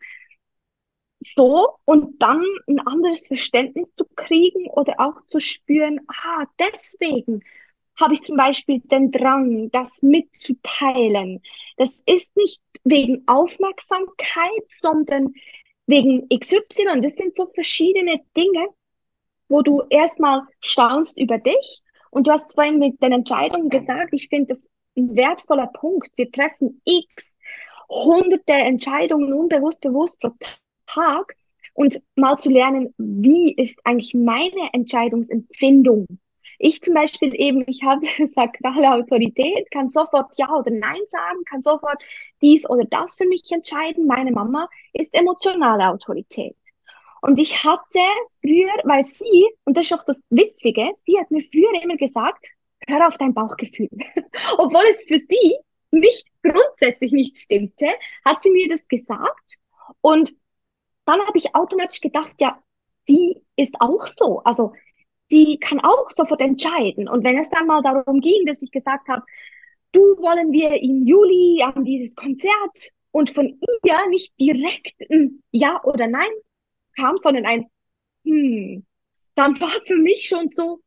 [1.19, 7.43] so und dann ein anderes Verständnis zu kriegen oder auch zu spüren, ah, deswegen
[7.99, 11.41] habe ich zum Beispiel den Drang, das mitzuteilen.
[11.77, 15.33] Das ist nicht wegen Aufmerksamkeit, sondern
[15.85, 17.01] wegen XY.
[17.01, 18.67] Das sind so verschiedene Dinge,
[19.49, 21.81] wo du erstmal staunst über dich.
[22.11, 26.09] Und du hast vorhin mit den Entscheidungen gesagt, ich finde das ein wertvoller Punkt.
[26.15, 27.29] Wir treffen x
[27.89, 30.31] hunderte Entscheidungen unbewusst, bewusst pro
[30.93, 31.35] Tag
[31.73, 36.07] und mal zu lernen, wie ist eigentlich meine Entscheidungsempfindung?
[36.57, 41.63] Ich zum Beispiel eben, ich habe sakrale Autorität, kann sofort Ja oder Nein sagen, kann
[41.63, 42.03] sofort
[42.41, 44.07] dies oder das für mich entscheiden.
[44.07, 46.57] Meine Mama ist emotionale Autorität.
[47.21, 47.99] Und ich hatte
[48.41, 52.45] früher, weil sie, und das ist auch das Witzige, sie hat mir früher immer gesagt,
[52.87, 53.89] hör auf dein Bauchgefühl.
[54.57, 55.57] Obwohl es für sie
[55.91, 57.87] nicht grundsätzlich nicht stimmte,
[58.25, 59.59] hat sie mir das gesagt.
[60.01, 60.33] Und
[61.09, 62.61] dann habe ich automatisch gedacht, ja,
[63.07, 64.39] sie ist auch so.
[64.43, 64.73] Also
[65.27, 67.07] sie kann auch sofort entscheiden.
[67.09, 69.23] Und wenn es dann mal darum ging, dass ich gesagt habe,
[69.91, 75.81] du wollen wir im Juli an dieses Konzert und von ihr nicht direkt ein Ja
[75.83, 76.31] oder Nein
[76.95, 77.65] kam, sondern ein
[78.25, 78.85] Hm,
[79.35, 80.81] dann war für mich schon so,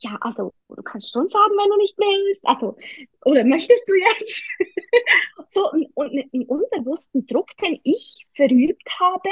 [0.00, 2.46] ja, also du kannst schon sagen, wenn du nicht willst.
[2.46, 2.76] Also,
[3.24, 4.44] oder möchtest du jetzt?
[5.48, 9.28] so und einen unbewussten Druck, den ich verübt habe,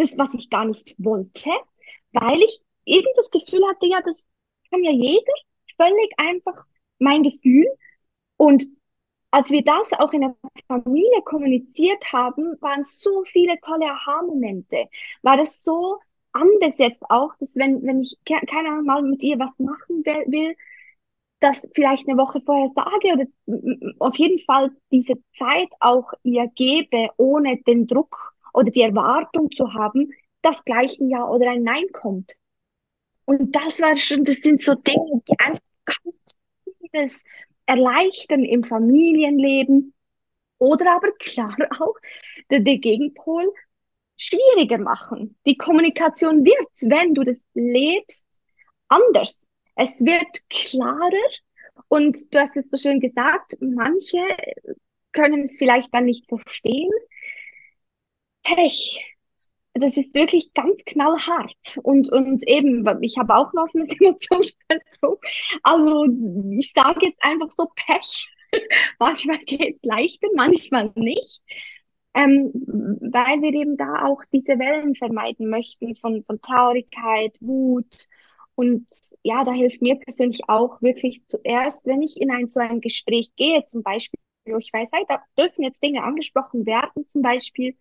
[0.00, 1.50] das, was ich gar nicht wollte,
[2.12, 4.22] weil ich eben das Gefühl hatte, ja, das
[4.70, 5.32] kann ja jeder,
[5.76, 6.64] völlig einfach
[6.98, 7.66] mein Gefühl.
[8.36, 8.64] Und
[9.30, 10.36] als wir das auch in der
[10.66, 14.88] Familie kommuniziert haben, waren so viele tolle Aha-Momente.
[15.22, 15.98] War das so
[16.32, 20.56] anders jetzt auch, dass wenn, wenn ich keine Ahnung mal mit ihr was machen will,
[21.40, 23.26] das vielleicht eine Woche vorher sage oder
[23.98, 29.72] auf jeden Fall diese Zeit auch ihr gebe, ohne den Druck oder die Erwartung zu
[29.74, 32.34] haben, dass gleich ein Ja oder ein Nein kommt.
[33.24, 36.38] Und das war schon, das sind so Dinge, die einfach ganz
[36.80, 37.22] vieles
[37.66, 39.94] erleichtern im Familienleben
[40.58, 41.94] oder aber klar auch
[42.50, 43.52] der, der Gegenpol
[44.16, 45.38] schwieriger machen.
[45.46, 48.28] Die Kommunikation wird, wenn du das lebst,
[48.88, 49.46] anders.
[49.76, 51.10] Es wird klarer
[51.88, 54.18] und du hast es so schön gesagt, manche
[55.12, 56.90] können es vielleicht dann nicht verstehen.
[58.42, 59.00] Pech
[59.74, 61.78] das ist wirklich ganz knallhart.
[61.82, 65.16] Und, und eben, ich habe auch noch ein Emotionszentrum.
[65.62, 66.06] Also
[66.58, 68.28] ich sage jetzt einfach so Pech.
[68.98, 71.40] manchmal geht es leichter, manchmal nicht.
[72.12, 72.50] Ähm,
[73.00, 78.08] weil wir eben da auch diese Wellen vermeiden möchten von, von Traurigkeit, Wut.
[78.56, 78.86] Und
[79.22, 83.30] ja, da hilft mir persönlich auch wirklich zuerst, wenn ich in ein so ein Gespräch
[83.36, 87.76] gehe, zum Beispiel, wo ich weiß, hey, da dürfen jetzt Dinge angesprochen werden, zum Beispiel,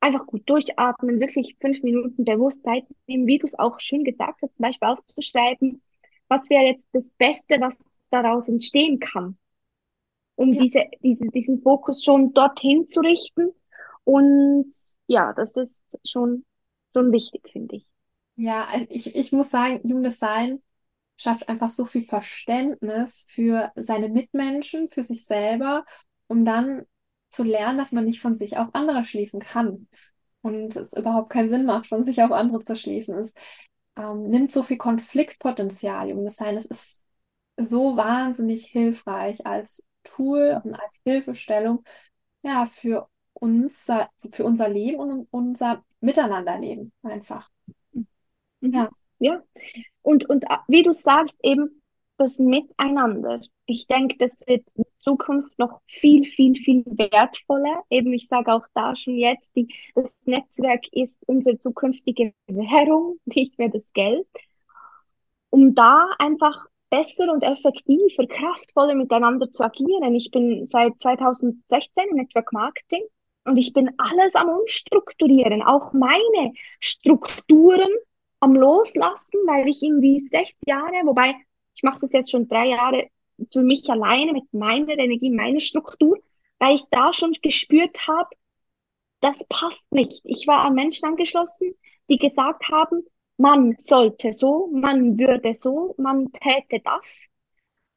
[0.00, 4.54] einfach gut durchatmen, wirklich fünf Minuten Bewusstsein nehmen, wie du es auch schön gesagt hast,
[4.54, 5.82] zum Beispiel aufzuschreiben,
[6.28, 7.76] was wäre jetzt das Beste, was
[8.10, 9.36] daraus entstehen kann,
[10.36, 10.62] um ja.
[10.62, 13.50] diese, diese, diesen Fokus schon dorthin zu richten.
[14.04, 14.72] Und
[15.06, 16.44] ja, das ist schon,
[16.92, 17.86] schon wichtig, finde ich.
[18.36, 20.62] Ja, ich, ich muss sagen, Human Design
[21.16, 25.84] schafft einfach so viel Verständnis für seine Mitmenschen, für sich selber,
[26.28, 26.86] um dann
[27.30, 29.88] zu lernen, dass man nicht von sich auf andere schließen kann
[30.42, 33.16] und es überhaupt keinen Sinn macht, von sich auf andere zu schließen.
[33.16, 33.34] Es
[33.96, 36.56] ähm, nimmt so viel Konfliktpotenzial im Design.
[36.56, 37.04] Es ist
[37.56, 41.84] so wahnsinnig hilfreich als Tool und als Hilfestellung
[42.42, 47.50] ja, für, unser, für unser Leben und unser Miteinanderleben einfach.
[48.60, 48.72] Mhm.
[48.72, 48.90] Ja.
[49.20, 49.42] Ja,
[50.02, 51.82] und, und äh, wie du sagst, eben
[52.18, 53.40] das Miteinander.
[53.66, 57.82] Ich denke, das wird in Zukunft noch viel, viel, viel wertvoller.
[57.90, 63.58] Eben, ich sage auch da schon jetzt, die, das Netzwerk ist unsere zukünftige Währung, nicht
[63.58, 64.26] mehr das Geld.
[65.50, 70.14] Um da einfach besser und effektiver, kraftvoller miteinander zu agieren.
[70.14, 73.02] Ich bin seit 2016 im Network Marketing
[73.44, 77.90] und ich bin alles am Umstrukturieren, auch meine Strukturen
[78.40, 81.34] am Loslassen, weil ich irgendwie sechs Jahre, wobei
[81.78, 83.08] ich mache das jetzt schon drei Jahre
[83.52, 86.18] für mich alleine mit meiner Energie, meiner Struktur,
[86.58, 88.30] weil ich da schon gespürt habe,
[89.20, 90.20] das passt nicht.
[90.24, 91.76] Ich war an Menschen angeschlossen,
[92.10, 97.28] die gesagt haben, man sollte so, man würde so, man täte das.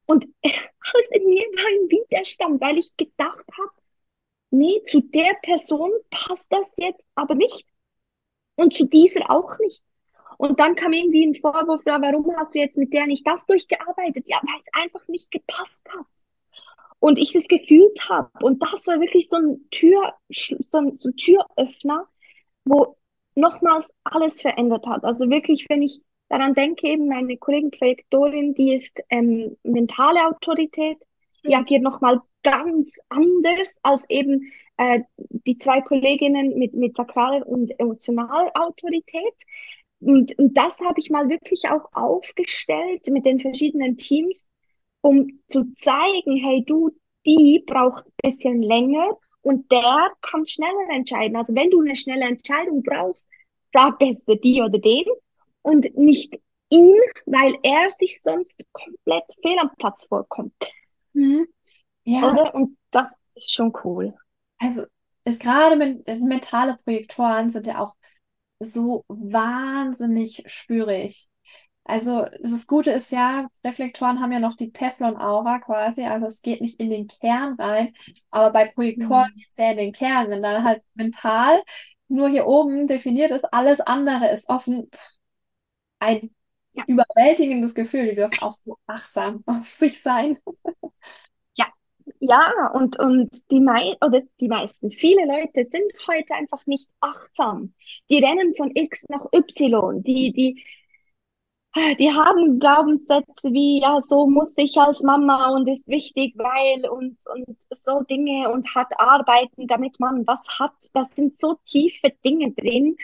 [0.06, 3.72] Und alles in mir war ein Widerstand, weil ich gedacht habe,
[4.52, 7.66] nee, zu der Person passt das jetzt aber nicht.
[8.54, 9.82] Und zu dieser auch nicht.
[10.42, 14.28] Und dann kam irgendwie ein Vorwurf, warum hast du jetzt mit der nicht das durchgearbeitet?
[14.28, 16.08] Ja, weil es einfach nicht gepasst hat.
[16.98, 18.32] Und ich das gefühlt habe.
[18.42, 22.08] Und das war wirklich so ein Tür, so ein, so ein Türöffner,
[22.66, 22.98] wo
[23.36, 25.04] nochmals alles verändert hat.
[25.04, 31.04] Also wirklich, wenn ich daran denke, eben meine Kollegin Projektorin, die ist ähm, mentale Autorität,
[31.44, 31.62] die mhm.
[31.62, 38.52] agiert nochmal ganz anders als eben äh, die zwei Kolleginnen mit, mit sakraler und emotionaler
[38.56, 39.36] Autorität.
[40.02, 44.50] Und, und das habe ich mal wirklich auch aufgestellt mit den verschiedenen Teams,
[45.02, 46.92] um zu zeigen, hey, du,
[47.26, 51.36] die braucht ein bisschen länger und der kann schneller entscheiden.
[51.38, 53.30] Also wenn du eine schnelle Entscheidung brauchst,
[53.74, 55.06] sag besser die oder den
[55.62, 60.54] und nicht ihn, weil er sich sonst komplett fehl am Platz vorkommt.
[61.14, 61.48] Mhm.
[62.04, 62.32] Ja.
[62.32, 62.56] Oder?
[62.56, 64.16] Und das ist schon cool.
[64.58, 64.84] Also
[65.26, 67.96] gerade mit, mentale Projektoren sind ja auch
[68.62, 71.28] so wahnsinnig spürig.
[71.84, 76.62] Also das Gute ist ja, Reflektoren haben ja noch die Teflon-Aura quasi, also es geht
[76.62, 77.94] nicht in den Kern rein,
[78.30, 79.38] aber bei Projektoren mhm.
[79.38, 80.30] geht es ja in den Kern.
[80.30, 81.62] Wenn dann halt mental
[82.08, 84.90] nur hier oben definiert ist, alles andere ist offen,
[86.00, 86.34] ein
[86.74, 86.84] ja.
[86.88, 88.10] überwältigendes Gefühl.
[88.10, 90.38] Die dürfen auch so achtsam auf sich sein.
[92.24, 97.74] Ja, und, und die, mei oder die meisten, viele Leute sind heute einfach nicht achtsam.
[98.12, 100.04] Die rennen von X nach Y.
[100.04, 100.64] Die, die,
[102.00, 107.18] die haben Glaubenssätze wie, ja, so muss ich als Mama und ist wichtig, weil und,
[107.34, 110.74] und so Dinge und hat arbeiten, damit man was hat.
[110.94, 112.98] Das sind so tiefe Dinge drin,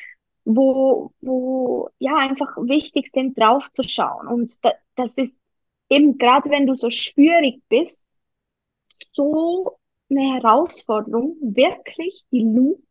[0.45, 4.27] wo, wo ja einfach wichtig sind, draufzuschauen.
[4.27, 5.33] Und da, das ist
[5.89, 8.06] eben gerade, wenn du so schwierig bist,
[9.11, 9.77] so
[10.09, 12.83] eine Herausforderung, wirklich die Lupe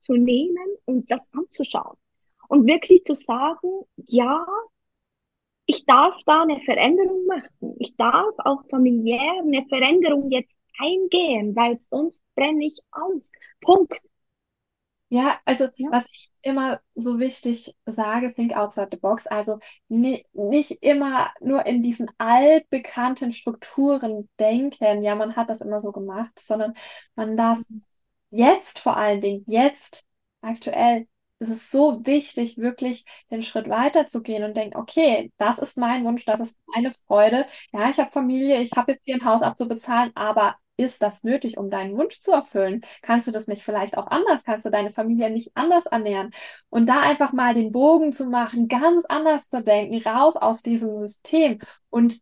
[0.00, 1.96] zu nehmen und das anzuschauen.
[2.48, 4.44] Und wirklich zu sagen, ja,
[5.66, 7.76] ich darf da eine Veränderung machen.
[7.78, 13.30] Ich darf auch familiär eine Veränderung jetzt eingehen, weil sonst brenne ich aus.
[13.60, 14.00] Punkt.
[15.12, 15.88] Ja, also ja.
[15.90, 19.26] was ich immer so wichtig sage, think outside the box.
[19.26, 25.80] Also ni nicht immer nur in diesen altbekannten Strukturen denken, ja, man hat das immer
[25.80, 26.74] so gemacht, sondern
[27.16, 27.84] man darf mhm.
[28.30, 30.06] jetzt vor allen Dingen, jetzt
[30.42, 31.08] aktuell
[31.40, 35.78] es ist so wichtig, wirklich den Schritt weiter zu gehen und denken, okay, das ist
[35.78, 37.46] mein Wunsch, das ist meine Freude.
[37.72, 41.58] Ja, ich habe Familie, ich habe jetzt hier ein Haus abzubezahlen, aber ist das nötig,
[41.58, 42.82] um deinen Wunsch zu erfüllen?
[43.02, 44.44] Kannst du das nicht vielleicht auch anders?
[44.44, 46.32] Kannst du deine Familie nicht anders ernähren?
[46.70, 50.96] Und da einfach mal den Bogen zu machen, ganz anders zu denken, raus aus diesem
[50.96, 51.58] System
[51.90, 52.20] und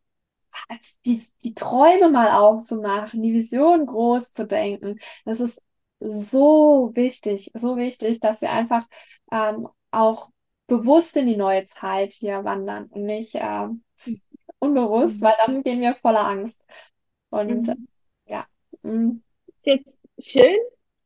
[1.04, 4.98] die, die Träume mal aufzumachen, die Vision groß zu denken.
[5.24, 5.62] Das ist
[6.00, 8.84] so wichtig, so wichtig, dass wir einfach
[9.32, 10.30] ähm, auch
[10.66, 13.68] bewusst in die neue Zeit hier wandern und nicht äh,
[14.58, 15.26] unbewusst, mhm.
[15.26, 16.64] weil dann gehen wir voller Angst.
[17.30, 17.88] Und mhm.
[18.82, 19.22] Mhm.
[19.56, 20.58] Ist jetzt schön.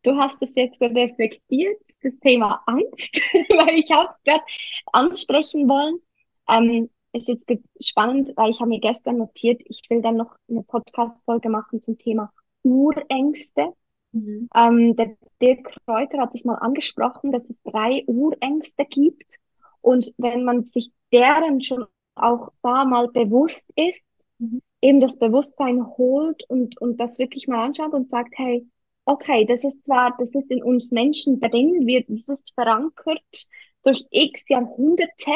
[0.02, 3.14] Du hast es jetzt reflektiert, das Thema Angst,
[3.50, 4.44] weil ich habe es gerade
[4.92, 6.00] ansprechen wollen.
[6.48, 7.46] Ähm, ist jetzt
[7.80, 11.98] spannend, weil ich habe mir gestern notiert, ich will dann noch eine Podcast-Folge machen zum
[11.98, 12.32] Thema
[12.62, 13.74] Urängste.
[14.12, 14.48] Mhm.
[14.54, 19.38] Ähm, der Dirk Kräuter hat es mal angesprochen, dass es drei Urängste gibt.
[19.80, 24.02] Und wenn man sich deren schon auch da mal bewusst ist,
[24.38, 24.62] mhm.
[24.82, 28.66] Eben das Bewusstsein holt und, und das wirklich mal anschaut und sagt, hey,
[29.04, 33.48] okay, das ist zwar, das ist in uns Menschen drin, wir, das ist verankert
[33.84, 35.32] durch x Jahrhunderte,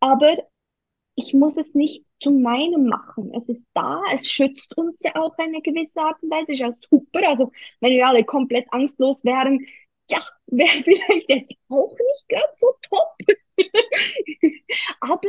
[0.00, 0.36] aber
[1.14, 3.32] ich muss es nicht zu meinem machen.
[3.34, 6.72] Es ist da, es schützt uns ja auch eine gewisse Art und Weise, ist ja
[6.90, 7.28] super.
[7.28, 9.66] Also, wenn wir alle komplett angstlos wären,
[10.10, 13.16] ja, wäre vielleicht jetzt auch nicht gerade so top.
[15.00, 15.28] Aber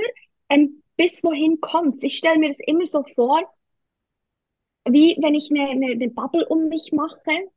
[1.00, 2.04] bis wohin kommt's?
[2.04, 3.42] Ich stelle mir das immer so vor,
[4.86, 7.50] wie wenn ich eine, eine, eine Bubble um mich mache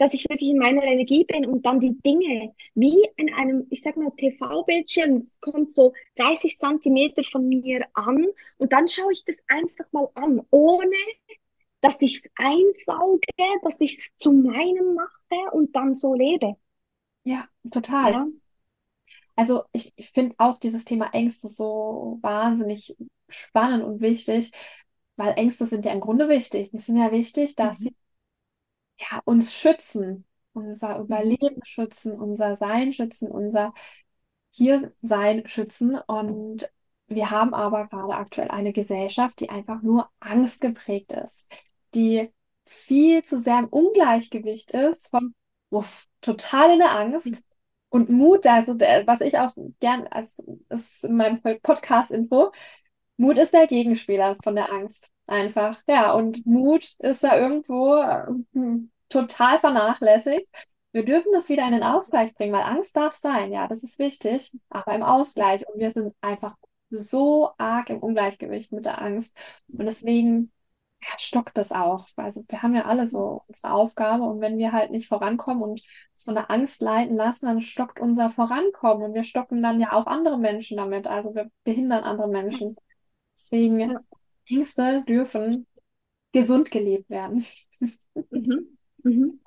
[0.00, 3.82] dass ich wirklich in meiner Energie bin und dann die Dinge wie in einem, ich
[3.82, 9.22] sag mal, TV-Bildschirm, es kommt so 30 Zentimeter von mir an und dann schaue ich
[9.26, 10.96] das einfach mal an, ohne
[11.82, 13.20] dass ich es einsauge,
[13.62, 16.56] dass ich es zu meinem mache und dann so lebe.
[17.24, 18.12] Ja, total.
[18.12, 18.26] Ja.
[19.40, 22.94] Also ich, ich finde auch dieses Thema Ängste so wahnsinnig
[23.30, 24.52] spannend und wichtig,
[25.16, 26.68] weil Ängste sind ja im Grunde wichtig.
[26.72, 27.84] Die sind ja wichtig, dass mhm.
[27.84, 27.96] sie
[28.98, 31.04] ja, uns schützen, unser mhm.
[31.04, 33.72] Überleben schützen, unser Sein schützen, unser
[34.54, 35.96] Hiersein schützen.
[35.96, 36.70] Und
[37.06, 41.46] wir haben aber gerade aktuell eine Gesellschaft, die einfach nur Angst geprägt ist,
[41.94, 42.30] die
[42.66, 45.34] viel zu sehr im Ungleichgewicht ist von
[45.70, 47.38] uff, total in der Angst mhm.
[47.90, 52.52] Und Mut, also der, was ich auch gern, als ist in meinem Podcast-Info,
[53.16, 55.10] Mut ist der Gegenspieler von der Angst.
[55.26, 55.80] Einfach.
[55.86, 58.26] Ja, und Mut ist da irgendwo äh,
[59.08, 60.48] total vernachlässigt.
[60.92, 63.98] Wir dürfen das wieder in den Ausgleich bringen, weil Angst darf sein, ja, das ist
[63.98, 65.68] wichtig, aber im Ausgleich.
[65.68, 66.56] Und wir sind einfach
[66.90, 69.36] so arg im Ungleichgewicht mit der Angst.
[69.68, 70.50] Und deswegen
[71.16, 72.06] stockt das auch.
[72.16, 75.70] Also wir haben ja alle so unsere Aufgabe und wenn wir halt nicht vorankommen und
[76.12, 79.92] uns von der Angst leiten lassen, dann stockt unser Vorankommen und wir stocken dann ja
[79.92, 81.06] auch andere Menschen damit.
[81.06, 82.76] Also wir behindern andere Menschen.
[83.36, 84.00] Deswegen ja.
[84.46, 85.66] Ängste dürfen
[86.32, 87.44] gesund gelebt werden.
[88.30, 88.78] Mhm.
[89.02, 89.40] Mhm.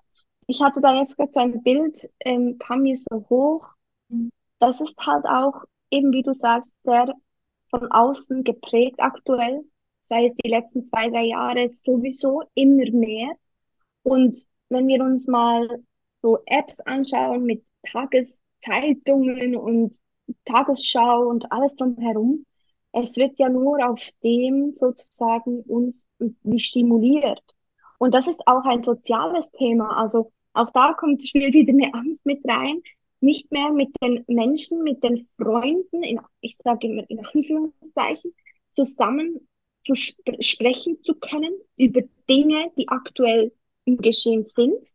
[0.47, 3.73] Ich hatte da jetzt gerade so ein Bild, ähm, kam mir so hoch.
[4.09, 4.31] Mhm.
[4.59, 7.13] Das ist halt auch, eben wie du sagst, sehr
[7.69, 9.63] von außen geprägt aktuell
[10.13, 13.31] sei es die letzten zwei, drei Jahre, sowieso immer mehr.
[14.03, 14.37] Und
[14.69, 15.67] wenn wir uns mal
[16.21, 19.95] so Apps anschauen mit Tageszeitungen und
[20.45, 22.45] Tagesschau und alles drumherum,
[22.91, 27.43] es wird ja nur auf dem sozusagen uns wie stimuliert.
[27.97, 29.97] Und das ist auch ein soziales Thema.
[29.97, 32.83] Also auch da kommt schnell wieder eine Angst mit rein.
[33.19, 38.35] Nicht mehr mit den Menschen, mit den Freunden, in, ich sage immer in Anführungszeichen,
[38.75, 39.47] zusammen
[39.85, 43.51] zu sp sprechen zu können über Dinge, die aktuell
[43.85, 44.93] im Geschehen sind.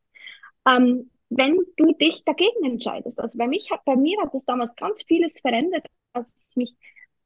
[0.66, 3.20] Ähm, wenn du dich dagegen entscheidest.
[3.20, 6.76] Also bei, mich, bei mir hat es damals ganz vieles verändert, als ich mich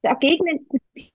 [0.03, 1.13] dagegen, ich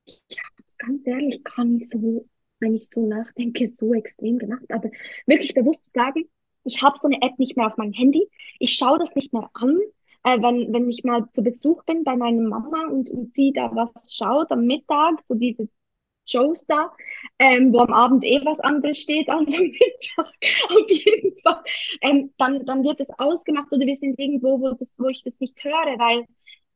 [0.77, 2.25] ganz ehrlich gar nicht so,
[2.59, 4.89] wenn ich so nachdenke, so extrem gemacht, aber
[5.25, 6.29] wirklich bewusst zu sagen,
[6.63, 8.29] ich habe so eine App nicht mehr auf meinem Handy,
[8.59, 9.79] ich schaue das nicht mehr an,
[10.23, 13.71] äh, wenn, wenn ich mal zu Besuch bin bei meiner Mama und, und sie da
[13.73, 15.67] was schaut am Mittag, so diese
[16.27, 16.91] Shows da,
[17.39, 20.33] ähm, wo am Abend eh was anderes steht als am Mittag,
[20.69, 21.63] auf jeden Fall,
[22.01, 25.39] ähm, dann, dann wird das ausgemacht oder wir sind irgendwo, wo, das, wo ich das
[25.39, 26.25] nicht höre, weil,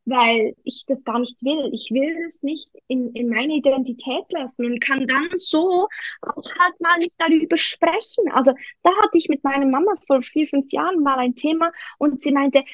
[0.04, 1.70] weil ich das gar nicht will.
[1.72, 5.88] Ich will das nicht in, in meine Identität lassen und kann dann so
[6.22, 8.30] auch halt mal nicht darüber sprechen.
[8.32, 12.22] Also da hatte ich mit meiner Mama vor vier, fünf Jahren mal ein Thema und
[12.22, 12.64] sie meinte,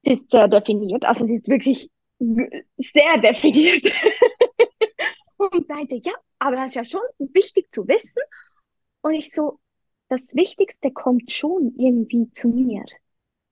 [0.00, 1.88] sie ist sehr definiert, also sie ist wirklich
[2.76, 3.84] sehr definiert.
[5.40, 8.22] und meinte, ja, aber das ist ja schon wichtig zu wissen.
[9.02, 9.58] Und ich so,
[10.08, 12.84] das Wichtigste kommt schon irgendwie zu mir.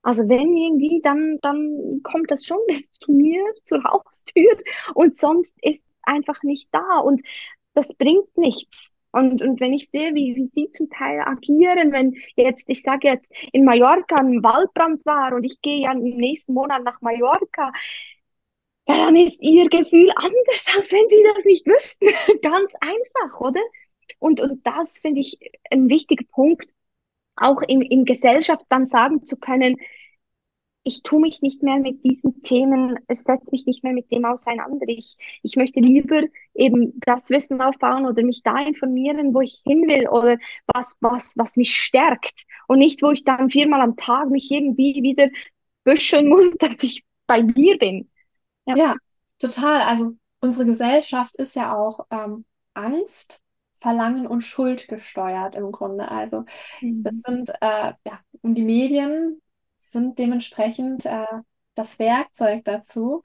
[0.03, 4.57] Also wenn irgendwie, dann, dann kommt das schon bis zu mir, zur Haustür
[4.94, 7.22] und sonst ist einfach nicht da und
[7.74, 8.90] das bringt nichts.
[9.11, 13.09] Und, und wenn ich sehe, wie, wie sie zum Teil agieren, wenn jetzt, ich sage
[13.09, 17.72] jetzt, in Mallorca ein Waldbrand war und ich gehe ja im nächsten Monat nach Mallorca,
[18.88, 22.07] ja, dann ist ihr Gefühl anders, als wenn sie das nicht wüssten.
[22.42, 23.61] Ganz einfach, oder?
[24.18, 25.38] Und, und das finde ich
[25.70, 26.70] ein wichtiger Punkt,
[27.37, 29.77] auch in, in Gesellschaft dann sagen zu können,
[30.85, 34.24] ich tue mich nicht mehr mit diesen Themen, es setzt mich nicht mehr mit dem
[34.24, 34.87] auseinander.
[34.88, 36.22] Ich, ich möchte lieber
[36.55, 41.35] eben das Wissen aufbauen oder mich da informieren, wo ich hin will oder was, was,
[41.37, 45.29] was mich stärkt und nicht, wo ich dann viermal am Tag mich irgendwie wieder
[45.85, 48.11] büscheln muss, dass ich bei mir bin.
[48.68, 48.76] Ja.
[48.76, 48.94] ja,
[49.38, 49.83] total.
[49.83, 53.42] Also unsere Gesellschaft ist ja auch ähm, Angst,
[53.76, 56.11] Verlangen und Schuld gesteuert im Grunde.
[56.11, 56.44] Also
[56.81, 57.02] mhm.
[57.02, 59.40] das sind, äh, ja, und die Medien
[59.78, 61.24] sind dementsprechend äh,
[61.74, 63.22] das Werkzeug dazu,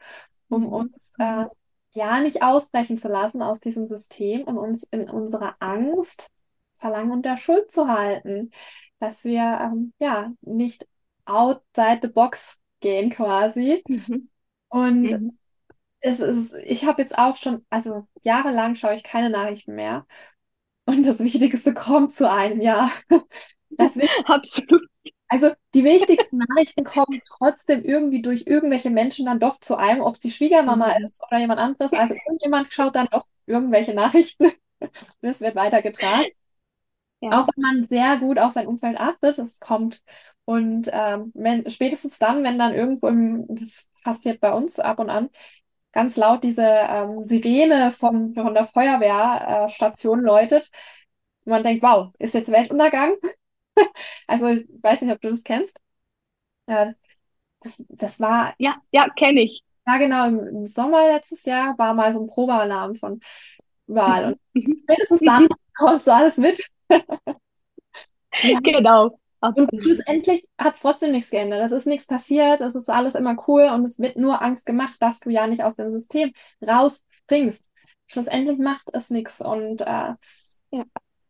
[0.50, 0.74] um mhm.
[0.74, 1.46] uns äh,
[1.94, 6.30] ja nicht ausbrechen zu lassen aus diesem System und uns in unserer Angst,
[6.76, 8.52] Verlangen und der Schuld zu halten,
[9.00, 10.88] dass wir ähm, ja nicht
[11.26, 13.84] outside the box gehen quasi.
[13.88, 14.30] Mhm.
[14.74, 15.38] Und mhm.
[16.00, 20.08] es ist, ich habe jetzt auch schon, also jahrelang schaue ich keine Nachrichten mehr.
[20.86, 22.92] Und das Wichtigste kommt zu einem, ja.
[23.76, 24.84] Das Absolut.
[25.28, 30.14] Also die wichtigsten Nachrichten kommen trotzdem irgendwie durch irgendwelche Menschen dann doch zu einem, ob
[30.14, 31.06] es die Schwiegermama mhm.
[31.08, 31.92] ist oder jemand anderes.
[31.92, 34.46] Also irgendjemand schaut dann doch irgendwelche Nachrichten
[34.80, 36.28] und es wird weitergetragen.
[37.22, 37.42] Ja.
[37.42, 40.04] Auch wenn man sehr gut auf sein Umfeld achtet, es kommt.
[40.46, 45.10] Und ähm, wenn, spätestens dann, wenn dann irgendwo im, das passiert bei uns ab und
[45.10, 45.30] an,
[45.94, 50.72] ganz laut diese ähm, Sirene vom, von der Feuerwehrstation äh, läutet,
[51.46, 53.16] Und man denkt, wow, ist jetzt Weltuntergang?
[54.28, 55.80] Also ich weiß nicht, ob du das kennst.
[56.68, 56.94] Äh,
[57.62, 59.64] das, das war, Ja, ja, kenne ich.
[59.88, 63.20] ja genau, im, im Sommer letztes Jahr war mal so ein Probealarm von
[63.88, 64.34] überall.
[64.34, 64.40] Und
[64.84, 65.48] spätestens dann
[65.78, 66.60] kommst du alles mit.
[68.42, 68.60] Ja.
[68.64, 71.62] Genau, Und schlussendlich hat es trotzdem nichts geändert.
[71.62, 74.96] Es ist nichts passiert, es ist alles immer cool und es wird nur Angst gemacht,
[75.02, 76.32] dass du ja nicht aus dem System
[76.66, 77.70] rausspringst.
[78.08, 79.42] Schlussendlich macht es nichts.
[79.42, 80.14] Und äh,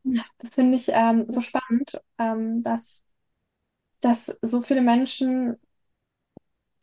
[0.04, 3.04] ja, das finde ich ähm, so spannend, ähm, dass,
[4.02, 5.58] dass so viele Menschen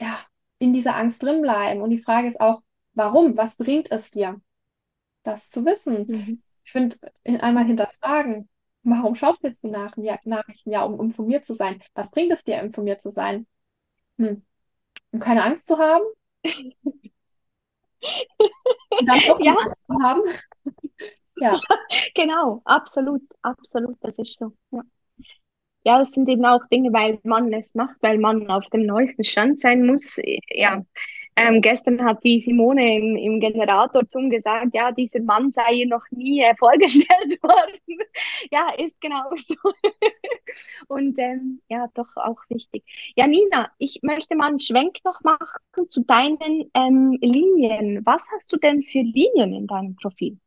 [0.01, 0.18] ja,
[0.59, 1.81] in dieser Angst drin bleiben.
[1.81, 2.62] Und die Frage ist auch,
[2.95, 3.37] warum?
[3.37, 4.41] Was bringt es dir,
[5.24, 6.07] das zu wissen?
[6.09, 6.43] Mhm.
[6.64, 8.49] Ich finde, einmal hinterfragen,
[8.83, 10.70] warum schaust du jetzt die Nach ja, Nachrichten?
[10.70, 11.83] Ja, um informiert zu sein.
[11.95, 13.47] Was bringt es dir, informiert zu sein?
[14.18, 14.43] Hm.
[15.12, 16.05] Um keine Angst zu haben?
[18.91, 19.55] Und dann doch Ja.
[19.57, 20.22] Angst zu haben?
[21.37, 21.53] Ja,
[22.14, 24.53] Genau, absolut, absolut, das ist so.
[24.72, 24.83] Ja.
[25.85, 29.24] Ja, das sind eben auch Dinge, weil man es macht, weil man auf dem neuesten
[29.24, 30.16] Stand sein muss.
[30.51, 30.85] Ja,
[31.41, 35.86] ähm, gestern hat die Simone im, im Generator zum gesagt, ja, dieser Mann sei ihr
[35.88, 37.80] noch nie äh, vorgestellt worden.
[38.51, 39.55] Ja, ist genau so.
[40.88, 42.84] Und ähm, ja, doch auch wichtig.
[43.16, 45.61] Ja, Nina, ich möchte mal einen Schwenk noch machen
[45.91, 48.05] zu deinen ähm, Linien.
[48.07, 50.38] Was hast du denn für Linien in deinem Profil?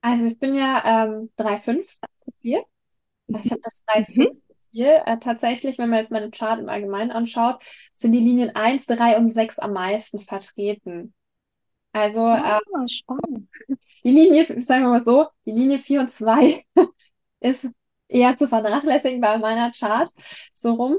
[0.00, 2.62] also ich bin ja ähm, 3,5 Profil.
[3.36, 4.26] Ich habe das Mhm.
[4.26, 4.42] 3,5
[4.72, 5.02] Profil.
[5.06, 7.62] Äh, tatsächlich, wenn man jetzt meine Chart im Allgemeinen anschaut,
[7.92, 11.14] sind die Linien 1, 3 und 6 am meisten vertreten.
[11.92, 13.48] Also äh, Ah, spannend.
[14.04, 16.64] die Linie, sagen wir mal so, die Linie 4 und 2
[17.40, 17.70] ist
[18.08, 20.08] eher zu vernachlässigen bei meiner Chart.
[20.54, 20.96] So rum.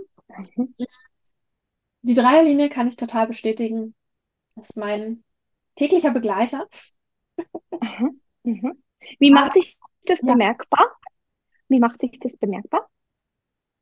[2.01, 3.95] Die Dreierlinie kann ich total bestätigen.
[4.55, 5.23] Das ist mein
[5.75, 6.67] täglicher Begleiter.
[7.79, 8.09] Aha,
[8.43, 8.83] mhm.
[9.19, 10.95] Wie Aber macht sich das ja, bemerkbar?
[11.67, 12.87] Wie macht sich das bemerkbar?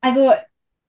[0.02, 0.32] Also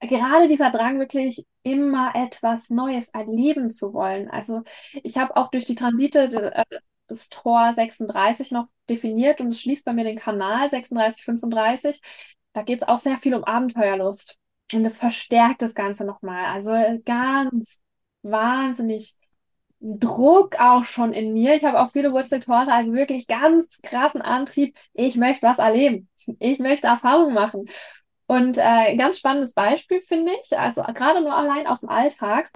[0.01, 4.29] gerade dieser Drang, wirklich immer etwas Neues erleben zu wollen.
[4.29, 4.63] Also
[5.03, 6.65] ich habe auch durch die Transite äh,
[7.07, 12.01] das Tor 36 noch definiert und es schließt bei mir den Kanal 36, 35.
[12.53, 14.39] Da geht es auch sehr viel um Abenteuerlust.
[14.73, 16.45] Und das verstärkt das Ganze nochmal.
[16.45, 16.71] Also
[17.05, 17.83] ganz
[18.23, 19.15] wahnsinnig
[19.79, 21.55] Druck auch schon in mir.
[21.55, 24.77] Ich habe auch viele Wurzeltore, also wirklich ganz krassen Antrieb.
[24.93, 26.09] Ich möchte was erleben.
[26.39, 27.65] Ich möchte Erfahrungen machen.
[28.27, 32.51] Und äh, ein ganz spannendes Beispiel finde ich, also gerade nur allein aus dem Alltag,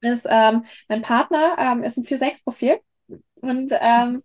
[0.00, 2.80] ist ähm, mein Partner ähm, ist ein 4-6-Profil
[3.40, 4.22] und ähm,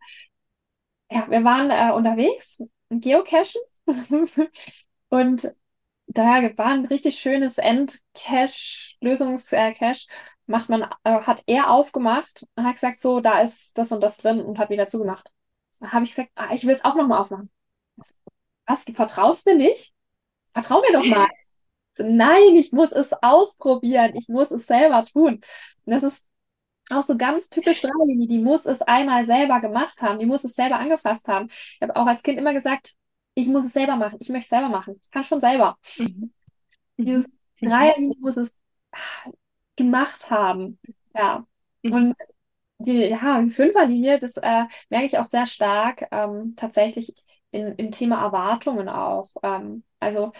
[1.11, 3.61] ja, wir waren äh, unterwegs, geocachen
[5.09, 5.53] und
[6.07, 6.23] da
[6.57, 10.07] war ein richtig schönes End-Cache, Lösungs-Cache,
[10.47, 14.17] macht man, äh, hat er aufgemacht und hat gesagt, so, da ist das und das
[14.17, 15.30] drin und hat wieder zugemacht.
[15.80, 17.51] Da habe ich gesagt, ah, ich will es auch nochmal aufmachen.
[18.67, 19.93] Was, du vertraust mir nicht?
[20.62, 21.28] Vertrau mir doch mal.
[21.93, 24.16] So, nein, ich muss es ausprobieren.
[24.16, 25.36] Ich muss es selber tun.
[25.86, 26.26] Und das ist
[26.89, 28.28] auch so ganz typisch Dreilinie.
[28.28, 30.20] Die muss es einmal selber gemacht haben.
[30.20, 31.47] Die muss es selber angefasst haben.
[31.49, 32.93] Ich habe auch als Kind immer gesagt,
[33.36, 34.18] ich muss es selber machen.
[34.22, 34.99] Ich möchte es selber machen.
[35.03, 35.78] Ich kann schon selber.
[35.97, 36.34] Mhm.
[36.97, 37.28] Dieses
[37.62, 37.70] Mhm.
[37.70, 38.60] Dreierlinie muss es
[39.76, 40.80] gemacht haben.
[41.16, 41.45] Ja.
[41.84, 41.93] Mhm.
[41.93, 42.16] Und
[42.80, 47.16] die, ja, die Fünferlinie, das äh, merke ich auch sehr stark, ähm, tatsächlich
[47.51, 49.30] in, im Thema Erwartungen auch.
[49.43, 50.32] Ähm, also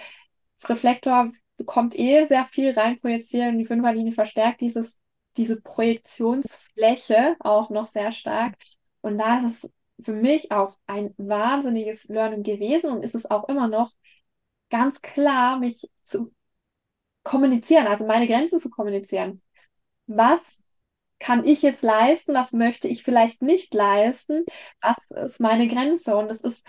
[0.60, 3.58] das Reflektor bekommt eh sehr viel rein projizieren.
[3.58, 5.00] Die Fünferlinie verstärkt dieses,
[5.38, 8.56] diese Projektionsfläche auch noch sehr stark.
[9.02, 13.50] Und da ist es für mich auch ein wahnsinniges Learning gewesen und ist es auch
[13.50, 13.92] immer noch
[14.70, 16.34] ganz klar, mich zu
[17.24, 19.42] kommunizieren, also meine Grenzen zu kommunizieren.
[20.08, 20.60] Was
[21.20, 22.34] kann ich jetzt leisten?
[22.34, 24.46] Was möchte ich vielleicht nicht leisten?
[24.82, 26.16] Was ist meine Grenze?
[26.16, 26.66] Und es ist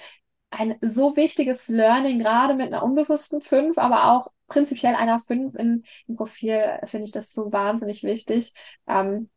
[0.51, 5.85] ein so wichtiges Learning, gerade mit einer unbewussten 5, aber auch prinzipiell einer 5 in,
[6.07, 8.55] im Profil, finde ich das so wahnsinnig wichtig,
[8.87, 9.31] ähm,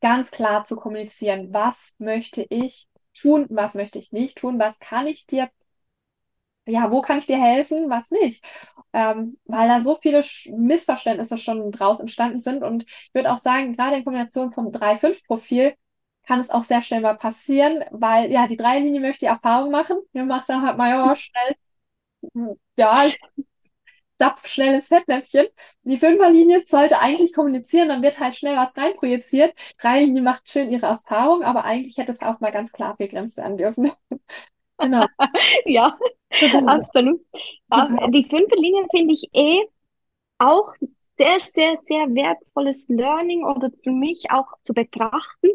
[0.00, 5.06] ganz klar zu kommunizieren, was möchte ich tun, was möchte ich nicht tun, was kann
[5.06, 5.50] ich dir,
[6.66, 8.44] ja, wo kann ich dir helfen, was nicht.
[8.92, 12.62] Ähm, weil da so viele Sch- Missverständnisse schon draus entstanden sind.
[12.62, 15.74] Und ich würde auch sagen, gerade in Kombination vom 3-5-Profil
[16.26, 19.98] kann es auch sehr schnell mal passieren, weil ja, die Dreierlinie möchte die Erfahrung machen.
[20.12, 21.54] Mir macht dann halt mal ja, schnell,
[22.76, 23.18] ja, ich
[24.16, 25.46] stapf schnell ins Fettnäpfchen.
[25.82, 29.54] Die Fünferlinie sollte eigentlich kommunizieren, dann wird halt schnell was reinprojiziert.
[29.78, 33.56] Dreierlinie macht schön ihre Erfahrung, aber eigentlich hätte es auch mal ganz klar begrenzt werden
[33.56, 33.90] dürfen.
[34.78, 35.06] Genau.
[35.66, 35.96] Ja,
[36.40, 36.64] Total.
[36.66, 37.20] absolut.
[37.70, 38.10] Total.
[38.10, 39.62] die Fünferlinien finde ich eh
[40.38, 40.74] auch
[41.18, 45.50] sehr, sehr, sehr wertvolles Learning oder für mich auch zu betrachten.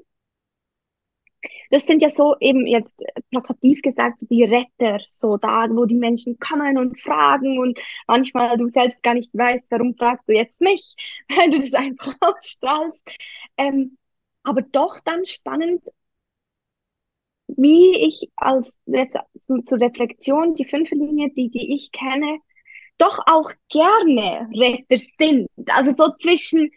[1.72, 5.96] Das sind ja so eben jetzt plakativ gesagt so die Retter, so da, wo die
[5.96, 10.60] Menschen kommen und fragen und manchmal du selbst gar nicht weißt, warum fragst du jetzt
[10.62, 10.96] mich,
[11.30, 13.04] weil du das einfach ausstrahlst.
[13.58, 13.98] Ähm,
[14.44, 15.84] aber doch dann spannend,
[17.48, 22.40] wie ich als jetzt zu, zur Reflexion die fünf Linie, die, die ich kenne,
[22.98, 25.48] doch auch gerne Retter sind.
[25.68, 26.72] Also so zwischen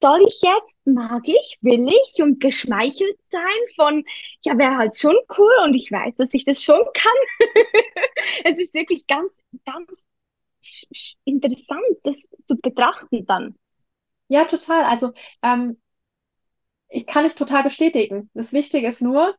[0.00, 3.42] soll ich jetzt, mag ich, will ich und geschmeichelt sein
[3.76, 4.04] von,
[4.44, 7.12] ja, wäre halt schon cool und ich weiß, dass ich das schon kann.
[8.44, 9.32] es ist wirklich ganz,
[9.64, 9.90] ganz
[11.24, 13.56] interessant, das zu betrachten dann.
[14.28, 14.84] Ja, total.
[14.84, 15.78] Also ähm,
[16.88, 18.30] ich kann es total bestätigen.
[18.34, 19.34] Das Wichtige ist nur,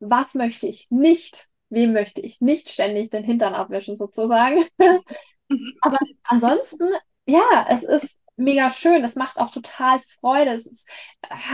[0.00, 1.48] was möchte ich nicht?
[1.70, 4.64] Wem möchte ich nicht ständig den Hintern abwischen, sozusagen?
[5.80, 6.88] Aber ansonsten,
[7.26, 9.04] ja, es ist mega schön.
[9.04, 10.52] Es macht auch total Freude.
[10.52, 10.88] Es, ist,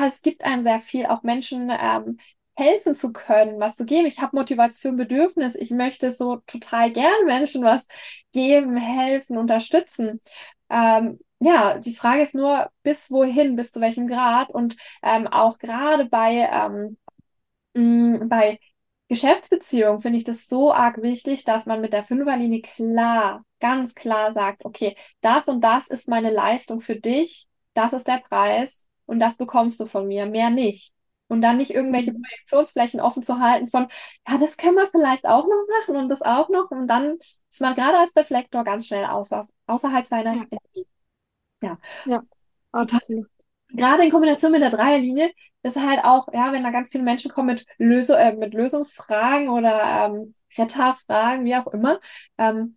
[0.05, 2.19] es gibt einem sehr viel, auch Menschen ähm,
[2.57, 4.07] helfen zu können, was zu geben.
[4.07, 5.55] Ich habe Motivation, Bedürfnis.
[5.57, 7.87] Ich möchte so total gern Menschen was
[8.33, 10.21] geben, helfen, unterstützen.
[10.71, 15.59] Ähm, ja, die Frage ist nur, bis wohin, bis zu welchem Grad und ähm, auch
[15.59, 16.97] gerade bei, ähm,
[17.75, 18.61] mh, bei
[19.09, 24.33] Geschäftsbeziehungen finde ich das so arg wichtig, dass man mit der Fünferlinie klar, ganz klar
[24.33, 29.21] sagt, okay, das und das ist meine Leistung für dich, das ist der Preis und
[29.21, 30.93] das bekommst du von mir, mehr nicht.
[31.27, 32.23] Und dann nicht irgendwelche mhm.
[32.23, 33.89] Projektionsflächen offen zu halten von,
[34.29, 36.71] ja, das können wir vielleicht auch noch machen und das auch noch.
[36.71, 40.43] Und dann ist man gerade als Reflektor ganz schnell außer, außerhalb seiner ja.
[40.51, 40.87] Energie.
[41.63, 42.23] Ja, ja
[42.73, 43.34] absolut.
[43.69, 45.31] Gerade in Kombination mit der Dreierlinie
[45.63, 49.49] ist halt auch, ja, wenn da ganz viele Menschen kommen mit, Löse, äh, mit Lösungsfragen
[49.49, 51.99] oder ähm, Retterfragen, wie auch immer,
[52.39, 52.77] ähm,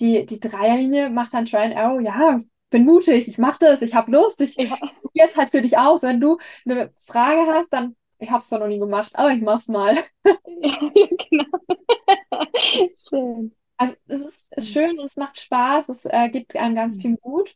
[0.00, 2.38] die, die Dreierlinie macht dann Try and Arrow, ja,
[2.70, 4.76] bin mutig, ich mach das, ich hab Lust, ich ja.
[4.76, 6.02] probiere es halt für dich aus.
[6.02, 9.68] Wenn du eine Frage hast, dann, ich hab's zwar noch nie gemacht, aber ich mach's
[9.68, 9.96] mal.
[10.58, 10.78] Ja,
[11.30, 11.46] genau.
[13.08, 13.54] Schön.
[13.76, 17.00] Also es ist, ist schön und es macht Spaß, es äh, gibt einem ganz mhm.
[17.02, 17.54] viel Mut.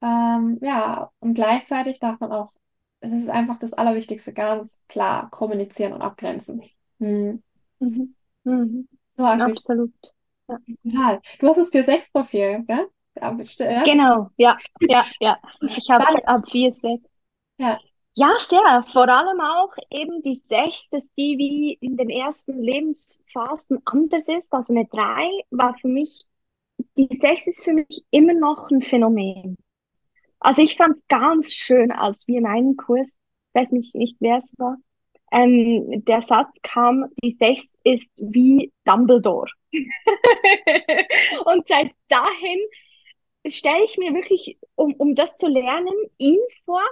[0.00, 2.52] Ähm, ja, und gleichzeitig darf man auch,
[3.00, 6.62] es ist einfach das Allerwichtigste, ganz klar kommunizieren und abgrenzen.
[6.98, 7.42] Hm.
[7.78, 8.14] Mhm.
[8.44, 8.88] Mhm.
[9.16, 9.92] So, Absolut.
[10.48, 10.58] Ja.
[10.84, 11.20] Total.
[11.38, 12.88] Du hast das 4-6-Profil, gell?
[13.20, 15.38] Ja, genau, ja, ja, ja.
[15.60, 17.02] Ich habe ab 4-6.
[17.58, 17.78] Ja.
[18.14, 18.84] Ja, sehr.
[18.86, 24.52] Vor allem auch eben die 6, dass die wie in den ersten Lebensphasen anders ist.
[24.52, 26.26] Also eine 3 war für mich,
[26.96, 29.56] die 6 ist für mich immer noch ein Phänomen.
[30.40, 33.12] Also ich fand es ganz schön, als wir in einem Kurs,
[33.54, 34.76] weiß nicht, nicht wer es war,
[35.32, 39.50] ähm, der Satz kam, die Sechs ist wie Dumbledore.
[41.44, 42.58] und seit dahin
[43.46, 46.82] stelle ich mir wirklich, um, um das zu lernen, ihn vor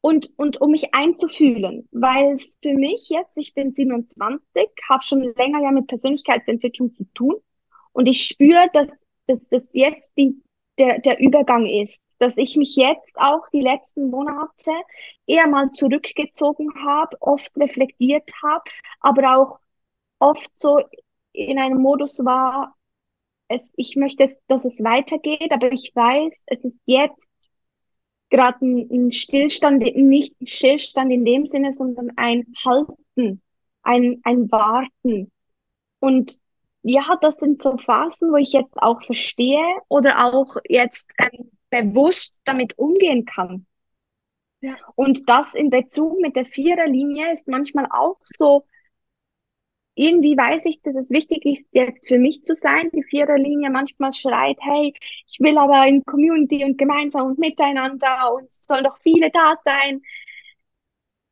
[0.00, 5.22] und, und um mich einzufühlen, weil es für mich jetzt, ich bin 27, habe schon
[5.36, 7.36] länger ja mit Persönlichkeitsentwicklung zu tun.
[7.92, 8.88] Und ich spüre, dass,
[9.26, 10.42] dass das jetzt die,
[10.76, 14.70] der, der Übergang ist, dass ich mich jetzt auch die letzten Monate
[15.26, 18.62] eher mal zurückgezogen habe, oft reflektiert habe,
[19.00, 19.58] aber auch
[20.20, 20.80] oft so
[21.32, 22.76] in einem Modus war,
[23.48, 27.50] es, ich möchte, dass es weitergeht, aber ich weiß, es ist jetzt
[28.30, 33.42] gerade ein, ein Stillstand, nicht ein Stillstand in dem Sinne, sondern ein Halten,
[33.82, 35.32] ein, ein Warten.
[35.98, 36.38] Und
[36.82, 42.42] ja, das sind so Phasen, wo ich jetzt auch verstehe oder auch jetzt ähm, bewusst
[42.44, 43.66] damit umgehen kann.
[44.60, 44.76] Ja.
[44.94, 48.64] Und das in Bezug mit der Viererlinie ist manchmal auch so,
[49.94, 52.90] irgendwie weiß ich, dass es wichtig ist, jetzt für mich zu sein.
[52.94, 54.94] Die Viererlinie manchmal schreit, hey,
[55.26, 59.54] ich will aber in Community und gemeinsam und miteinander und es sollen doch viele da
[59.64, 60.02] sein.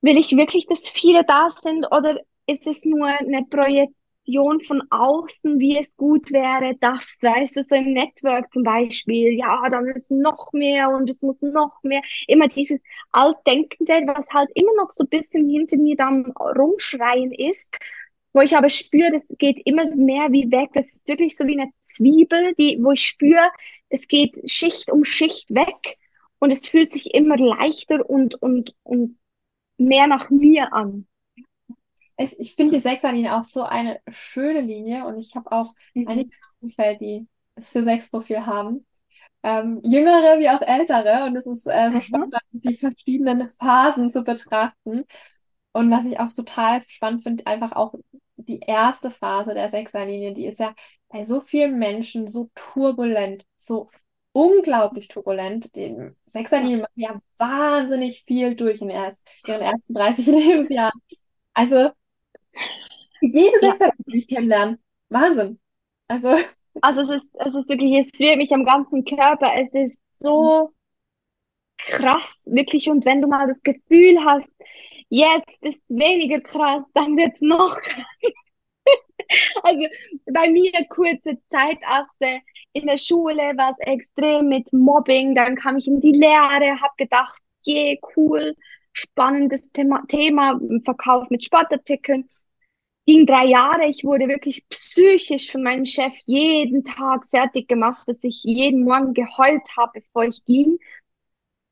[0.03, 3.95] Will ich wirklich, dass viele da sind oder ist es nur eine Projekt
[4.31, 9.33] Vision von außen, wie es gut wäre, das, weißt du, so im Network zum Beispiel,
[9.33, 14.51] ja, da müssen noch mehr und es muss noch mehr, immer dieses Altdenkende, was halt
[14.55, 17.76] immer noch so ein bisschen hinter mir dann rumschreien ist,
[18.33, 21.61] wo ich aber spüre, das geht immer mehr wie weg, das ist wirklich so wie
[21.61, 23.51] eine Zwiebel, die, wo ich spüre,
[23.89, 25.99] es geht Schicht um Schicht weg
[26.39, 29.18] und es fühlt sich immer leichter und, und, und
[29.76, 31.07] mehr nach mir an
[32.20, 36.08] ich, ich finde die Sechserlinie auch so eine schöne Linie und ich habe auch mhm.
[36.08, 38.86] einige im Umfeld, die es für Sechs-Profil haben.
[39.42, 42.02] Ähm, jüngere wie auch ältere und es ist äh, so mhm.
[42.02, 45.04] spannend, die verschiedenen Phasen zu betrachten.
[45.72, 47.94] Und was ich auch total spannend finde, einfach auch
[48.36, 50.74] die erste Phase der Sechserlinie, die ist ja
[51.08, 53.88] bei so vielen Menschen so turbulent, so
[54.32, 55.74] unglaublich turbulent.
[55.74, 55.96] Die
[56.26, 61.00] Sechserlinien machen ja wahnsinnig viel durch in erst, ihren ersten 30 Lebensjahren.
[61.54, 61.90] Also,
[63.20, 64.78] jede Sechser, die ich kennenlerne.
[65.08, 65.58] Wahnsinn.
[66.08, 66.36] Also,
[66.82, 69.52] Also es ist, es ist wirklich, es fühlt mich am ganzen Körper.
[69.56, 70.72] Es ist so
[71.78, 72.88] krass, wirklich.
[72.88, 74.50] Und wenn du mal das Gefühl hast,
[75.08, 78.04] jetzt ist weniger krass, dann wird's noch krasser.
[79.62, 79.86] Also
[80.32, 82.40] bei mir kurze Zeit achte
[82.72, 86.94] in der Schule war es extrem mit Mobbing, dann kam ich in die Lehre, habe
[86.96, 88.56] gedacht, je cool,
[88.92, 92.28] spannendes Thema, Thema, Verkauf mit Sportartikeln.
[93.11, 98.22] Ging drei Jahre, ich wurde wirklich psychisch von meinem Chef jeden Tag fertig gemacht, dass
[98.22, 100.78] ich jeden Morgen geheult habe, bevor ich ging.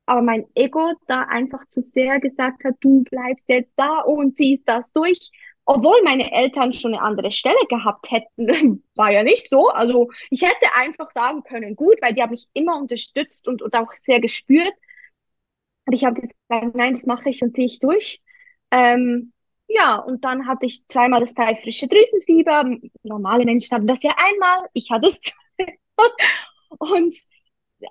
[0.05, 4.65] Aber mein Ego da einfach zu sehr gesagt hat, du bleibst jetzt da und ziehst
[4.67, 5.31] das durch
[5.65, 9.69] obwohl meine Eltern schon eine andere Stelle gehabt hätten, war ja nicht so.
[9.69, 13.77] Also ich hätte einfach sagen können, gut, weil die haben mich immer unterstützt und, und
[13.77, 14.73] auch sehr gespürt.
[15.87, 18.23] Und ich habe gesagt, nein, das mache ich und ziehe ich durch.
[18.73, 19.33] Ähm,
[19.69, 22.65] ja, und dann hatte ich zweimal das pfeifrische Drüsenfieber.
[23.03, 25.21] Normale Menschen haben das ja einmal, ich hatte es
[26.79, 27.15] und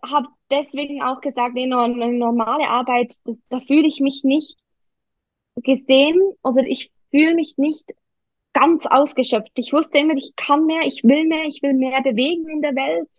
[0.03, 4.57] habe deswegen auch gesagt, nee, eine normale Arbeit, das, da fühle ich mich nicht
[5.55, 7.93] gesehen oder ich fühle mich nicht
[8.53, 9.51] ganz ausgeschöpft.
[9.55, 12.75] Ich wusste immer, ich kann mehr, ich will mehr, ich will mehr bewegen in der
[12.75, 13.09] Welt.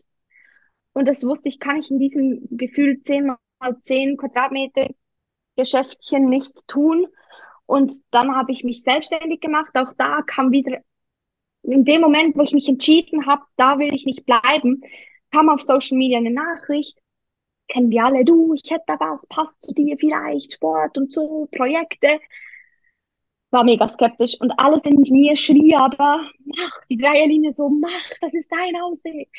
[0.95, 3.27] Und das wusste ich, kann ich in diesem Gefühl 10
[3.61, 4.89] mal 10 Quadratmeter
[5.57, 7.07] Geschäftchen nicht tun.
[7.69, 9.73] Und dann habe ich mich selbstständig gemacht.
[9.75, 10.79] Auch da kam wieder,
[11.63, 14.81] in dem Moment, wo ich mich entschieden habe, da will ich nicht bleiben,
[15.31, 16.99] kam auf Social Media eine Nachricht.
[17.69, 21.47] Kennen wir alle, du, ich hätte da was, passt zu dir vielleicht, Sport und so,
[21.53, 22.19] Projekte
[23.51, 28.35] war mega skeptisch und alles in mir schrie aber, mach die Dreierlinie so, mach, das
[28.35, 29.31] ist dein Ausweg.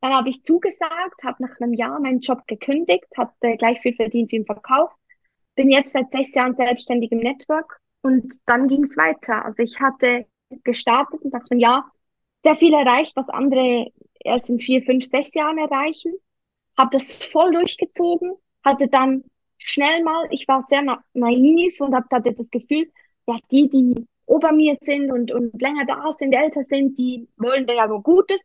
[0.00, 4.30] Dann habe ich zugesagt, habe nach einem Jahr meinen Job gekündigt, hatte gleich viel verdient
[4.32, 4.90] wie im Verkauf,
[5.58, 9.44] bin jetzt seit sechs Jahren selbstständig im Network und dann ging es weiter.
[9.44, 10.24] Also ich hatte
[10.62, 11.90] gestartet und einem Jahr
[12.44, 13.90] sehr viel erreicht, was andere
[14.20, 16.12] erst in vier, fünf, sechs Jahren erreichen.
[16.76, 19.24] Habe das voll durchgezogen, hatte dann
[19.58, 22.92] schnell mal, ich war sehr na naiv und hatte das Gefühl,
[23.26, 27.66] ja, die, die ober mir sind und, und länger da sind, älter sind, die wollen
[27.66, 28.40] da ja nur Gutes.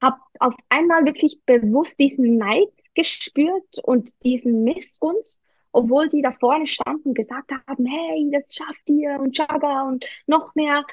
[0.00, 5.40] Hab auf einmal wirklich bewusst diesen Neid gespürt und diesen Missgunst,
[5.72, 10.04] obwohl die da vorne standen und gesagt haben, hey, das schafft ihr und Jaga und
[10.26, 10.84] noch mehr,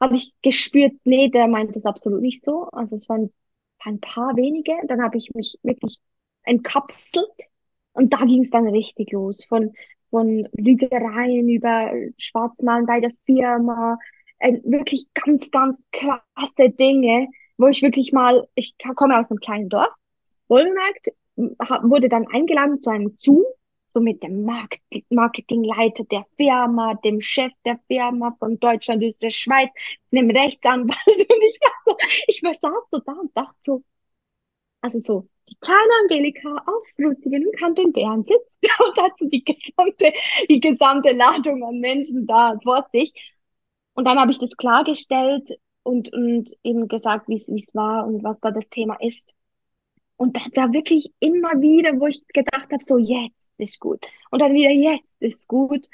[0.00, 2.64] habe ich gespürt, nee, der meint das absolut nicht so.
[2.72, 3.32] Also es waren
[3.80, 4.74] ein paar wenige.
[4.88, 5.98] Dann habe ich mich wirklich
[6.44, 7.26] entkapselt
[7.92, 9.44] und da ging es dann richtig los.
[9.44, 9.72] Von
[10.12, 13.98] von Lügereien über Schwarzmalen bei der Firma,
[14.38, 19.68] äh, wirklich ganz, ganz krasse Dinge, wo ich wirklich mal, ich komme aus einem kleinen
[19.70, 19.92] Dorf,
[20.48, 23.44] Wollmarkt, wurde dann eingeladen zu einem Zoom,
[23.92, 24.44] so mit dem
[25.10, 29.70] Marketingleiter der Firma, dem Chef der Firma von Deutschland, Österreich, Schweiz,
[30.10, 33.84] einem Rechtsanwalt und ich war so, ich war saß so da und dachte so,
[34.80, 39.44] also so, die kleine Angelika aus Frutigen im Kanton Bern sitzt und hat so die
[39.44, 40.12] gesamte,
[40.48, 43.12] die gesamte Ladung an Menschen da vor sich.
[43.94, 45.48] Und dann habe ich das klargestellt
[45.82, 49.34] und, und eben gesagt, wie es war und was da das Thema ist.
[50.16, 54.06] Und da war wirklich immer wieder, wo ich gedacht habe, so jetzt ist gut.
[54.30, 55.88] Und dann wieder jetzt ist gut.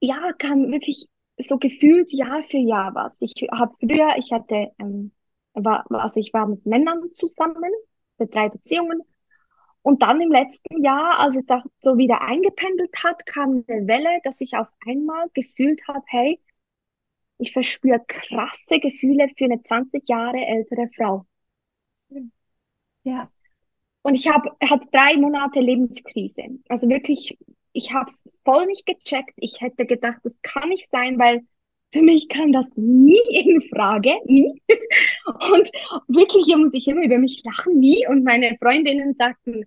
[0.00, 3.20] Ja, kam wirklich so gefühlt Jahr für Jahr was.
[3.20, 5.12] Ich habe früher, ich hatte, ähm,
[5.54, 7.70] war, also ich war mit Männern zusammen,
[8.18, 9.02] mit drei Beziehungen.
[9.82, 14.20] Und dann im letzten Jahr, als es da so wieder eingependelt hat, kam eine Welle,
[14.24, 16.40] dass ich auf einmal gefühlt habe, hey,
[17.38, 21.26] ich verspüre krasse Gefühle für eine 20 Jahre ältere Frau.
[23.04, 23.30] Ja.
[24.02, 26.42] Und ich habe hatte drei Monate Lebenskrise.
[26.68, 27.36] Also wirklich,
[27.72, 29.34] ich habe es voll nicht gecheckt.
[29.36, 31.42] Ich hätte gedacht, das kann nicht sein, weil
[31.92, 34.62] für mich kam das nie in Frage, nie.
[35.26, 35.70] Und
[36.08, 38.06] wirklich muss ich immer über mich lachen, nie.
[38.06, 39.64] Und meine Freundinnen sagten,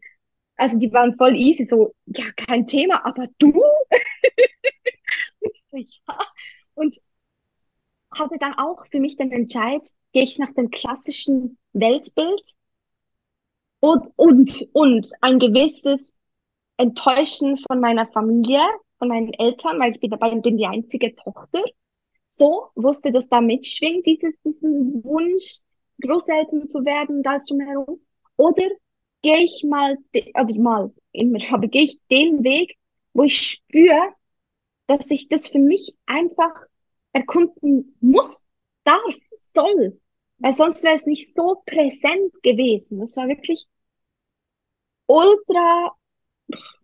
[0.55, 3.51] also die waren voll easy, so, ja, kein Thema, aber du?
[5.71, 6.17] ja.
[6.75, 6.95] Und
[8.13, 12.41] hatte dann auch für mich den Entscheid, gehe ich nach dem klassischen Weltbild
[13.81, 16.19] und, und, und ein gewisses
[16.77, 18.61] Enttäuschen von meiner Familie,
[18.97, 21.61] von meinen Eltern, weil ich bin dabei bin die einzige Tochter
[22.31, 25.59] so, wusste, dass da mitschwingt, dieses, diesen Wunsch,
[26.01, 28.01] Großeltern zu werden, da ist drumherum.
[28.37, 28.67] Oder
[29.21, 29.97] gehe ich mal,
[30.33, 32.75] also mal, immer, aber gehe ich den Weg,
[33.13, 34.13] wo ich spüre,
[34.87, 36.65] dass ich das für mich einfach
[37.13, 38.47] erkunden muss,
[38.83, 39.15] darf,
[39.53, 39.99] soll.
[40.41, 42.99] Weil sonst wäre es nicht so präsent gewesen.
[42.99, 43.67] Das war wirklich
[45.07, 45.95] ultra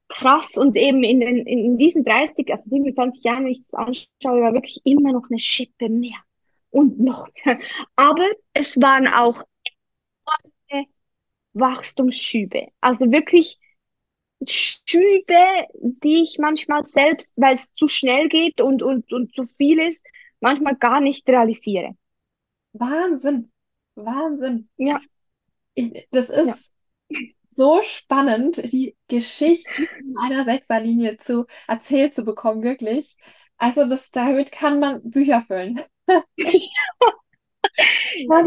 [0.09, 4.41] krass und eben in, den, in diesen 30, also 27 Jahren, wenn ich das anschaue,
[4.41, 6.17] war wirklich immer noch eine Schippe mehr
[6.69, 7.59] und noch mehr.
[7.95, 9.43] Aber es waren auch
[11.53, 12.67] Wachstumsschübe.
[12.81, 13.57] Also wirklich
[14.47, 19.79] Schübe, die ich manchmal selbst, weil es zu schnell geht und, und, und zu viel
[19.79, 20.01] ist,
[20.39, 21.95] manchmal gar nicht realisiere.
[22.79, 23.51] Wahnsinn.
[23.95, 24.69] Wahnsinn.
[24.77, 24.99] Ja.
[25.73, 26.71] Ich, das ist
[27.09, 27.19] ja.
[27.49, 33.17] so spannend, die Geschichten in einer Sechserlinie zu erzählt zu bekommen, wirklich.
[33.57, 35.81] Also das, damit kann man Bücher füllen.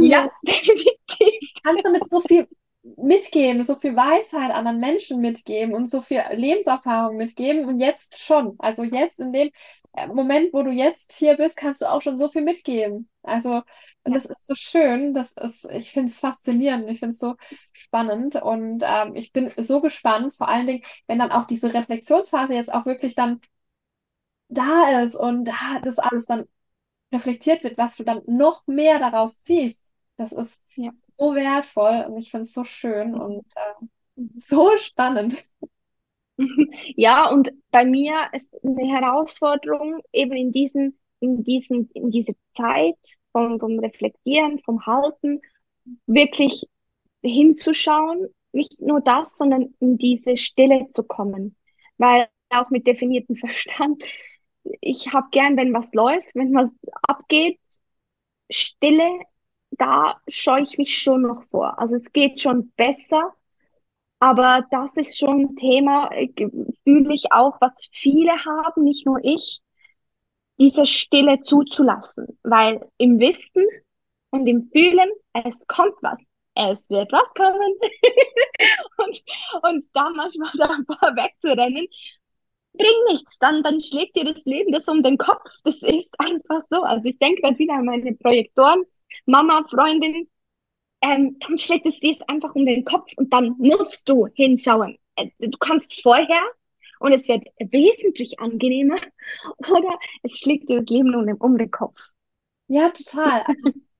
[0.00, 1.50] ja, definitiv.
[1.62, 2.48] Kannst du mit so viel
[2.82, 8.54] mitgeben, so viel Weisheit anderen Menschen mitgeben und so viel Lebenserfahrung mitgeben und jetzt schon.
[8.58, 9.50] Also jetzt in dem
[9.94, 13.08] äh, Moment, wo du jetzt hier bist, kannst du auch schon so viel mitgeben.
[13.22, 13.62] Also,
[14.04, 17.36] und das ist so schön, das ist, ich finde es faszinierend, ich finde es so
[17.72, 22.54] spannend und ähm, ich bin so gespannt, vor allen Dingen, wenn dann auch diese Reflexionsphase
[22.54, 23.40] jetzt auch wirklich dann
[24.48, 26.46] da ist und da das alles dann
[27.12, 29.92] reflektiert wird, was du dann noch mehr daraus ziehst.
[30.16, 33.86] Das ist ja so wertvoll und ich finde es so schön und äh,
[34.38, 35.44] so spannend.
[36.96, 42.96] Ja, und bei mir ist eine Herausforderung eben in diesen, in diesen, in dieser Zeit
[43.32, 45.40] vom, vom Reflektieren, vom Halten,
[46.06, 46.64] wirklich
[47.22, 51.56] hinzuschauen, nicht nur das, sondern in diese Stille zu kommen.
[51.98, 54.02] Weil auch mit definiertem Verstand,
[54.80, 56.72] ich habe gern, wenn was läuft, wenn was
[57.02, 57.58] abgeht,
[58.50, 59.20] Stille
[59.72, 61.78] da scheue ich mich schon noch vor.
[61.78, 63.34] Also es geht schon besser,
[64.18, 66.28] aber das ist schon ein Thema, äh,
[66.84, 69.60] fühle ich auch, was viele haben, nicht nur ich,
[70.60, 72.38] diese Stille zuzulassen.
[72.44, 73.66] Weil im Wissen
[74.30, 76.18] und im Fühlen, es kommt was.
[76.54, 77.74] Es wird was kommen.
[78.98, 79.22] und,
[79.62, 81.88] und da manchmal davor wegzurennen,
[82.74, 83.36] bringt nichts.
[83.40, 85.50] Dann, dann schlägt dir das Leben das um den Kopf.
[85.64, 86.82] Das ist einfach so.
[86.82, 88.84] Also ich denke dann wieder an meine Projektoren
[89.26, 90.28] Mama, Freundin,
[91.02, 94.98] ähm, dann schlägt es dir einfach um den Kopf und dann musst du hinschauen.
[95.16, 96.42] Äh, du kannst vorher
[97.00, 98.98] und es wird wesentlich angenehmer
[99.58, 101.98] oder es schlägt dir das Leben um den, um den Kopf.
[102.68, 103.42] Ja, total.
[103.42, 103.72] Also,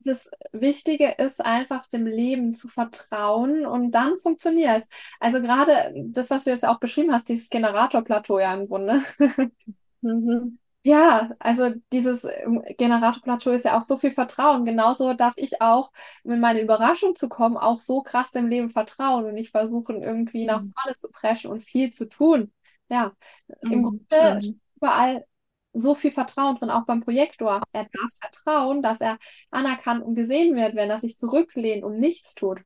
[0.00, 4.88] das Wichtige ist einfach dem Leben zu vertrauen und dann funktioniert es.
[5.18, 9.02] Also gerade das, was du jetzt auch beschrieben hast, dieses Generatorplateau ja im Grunde.
[10.00, 10.58] mhm.
[10.82, 14.64] Ja, also dieses ähm, Generatorplateau ist ja auch so viel Vertrauen.
[14.64, 15.92] Genauso darf ich auch,
[16.24, 20.46] mit meiner Überraschung zu kommen, auch so krass dem Leben vertrauen und nicht versuchen, irgendwie
[20.46, 20.72] nach mhm.
[20.72, 22.50] vorne zu preschen und viel zu tun.
[22.88, 23.12] Ja,
[23.60, 23.82] im mhm.
[23.82, 24.60] Grunde mhm.
[24.76, 25.26] überall
[25.74, 27.62] so viel Vertrauen drin, auch beim Projektor.
[27.72, 29.18] Er darf vertrauen, dass er
[29.50, 32.62] anerkannt und gesehen wird, wenn er sich zurücklehnt und nichts tut.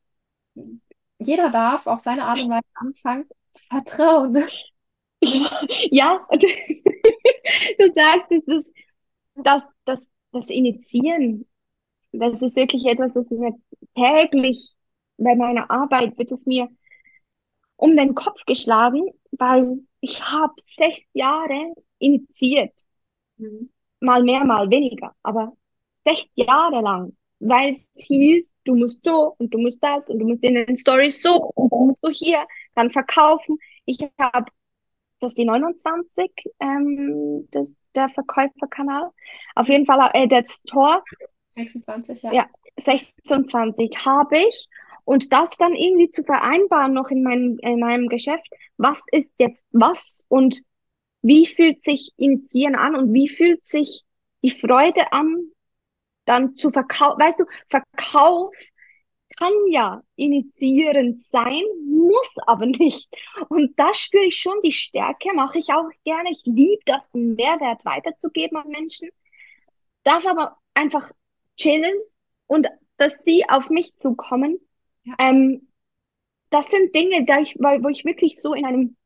[1.18, 4.44] Jeder darf auf seine Art und Weise anfangen zu vertrauen.
[5.90, 8.74] Ja, du sagst, es ist
[9.36, 11.46] das, das, das Initiieren.
[12.12, 13.52] Das ist wirklich etwas, das mir
[13.94, 14.74] täglich
[15.18, 16.68] bei meiner Arbeit wird es mir
[17.76, 22.72] um den Kopf geschlagen, weil ich habe sechs Jahre initiiert.
[23.36, 23.70] Mhm.
[24.00, 25.52] Mal mehr, mal weniger, aber
[26.04, 30.26] sechs Jahre lang, weil es hieß, du musst so und du musst das und du
[30.26, 33.58] musst in den Stories so und du musst so hier dann verkaufen.
[33.86, 34.50] Ich habe
[35.20, 39.10] das die 29, ähm, das, der Verkäuferkanal.
[39.54, 41.02] Auf jeden Fall äh, das Tor.
[41.50, 42.32] 26, ja.
[42.32, 42.46] Ja,
[42.76, 44.68] 26 habe ich.
[45.04, 48.48] Und das dann irgendwie zu vereinbaren noch in meinem, in meinem Geschäft,
[48.78, 50.60] was ist jetzt was und
[51.20, 54.04] wie fühlt sich Initiieren an und wie fühlt sich
[54.42, 55.50] die Freude an,
[56.24, 57.20] dann zu verkaufen.
[57.20, 58.54] Weißt du, Verkauf
[59.36, 63.08] kann ja initiierend sein, muss aber nicht.
[63.48, 66.30] Und da spüre ich schon die Stärke, mache ich auch gerne.
[66.30, 69.10] Ich liebe das, den Mehrwert weiterzugeben an Menschen.
[70.02, 71.10] Darf aber einfach
[71.56, 71.94] chillen
[72.46, 72.66] und
[72.96, 74.58] dass sie auf mich zukommen.
[75.04, 75.14] Ja.
[75.18, 75.68] Ähm,
[76.50, 78.96] das sind Dinge, da ich, wo ich wirklich so in einem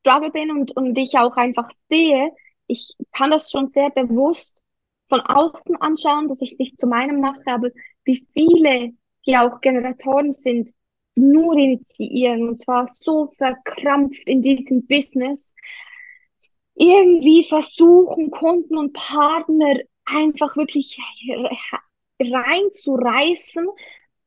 [0.00, 2.30] Struggle bin und, und ich auch einfach sehe,
[2.66, 4.62] ich kann das schon sehr bewusst
[5.08, 7.70] von außen anschauen, dass ich es nicht zu meinem mache, aber
[8.04, 8.92] wie viele
[9.26, 10.70] die auch Generatoren sind,
[11.14, 15.54] nur initiieren und zwar so verkrampft in diesem Business,
[16.74, 19.74] irgendwie versuchen, Kunden und Partner
[20.06, 20.98] einfach wirklich
[22.20, 23.68] reinzureißen.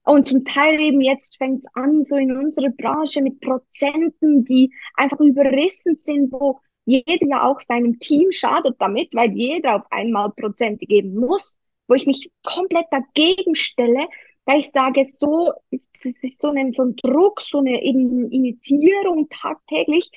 [0.06, 4.72] Und zum Teil eben jetzt fängt es an, so in unserer Branche mit Prozenten, die
[4.96, 10.32] einfach überrissen sind, wo jeder ja auch seinem Team schadet damit, weil jeder auf einmal
[10.32, 14.08] Prozente geben muss, wo ich mich komplett dagegen stelle,
[14.46, 20.12] da ich sage, so, das ist so ein, so ein Druck, so eine Initiierung tagtäglich,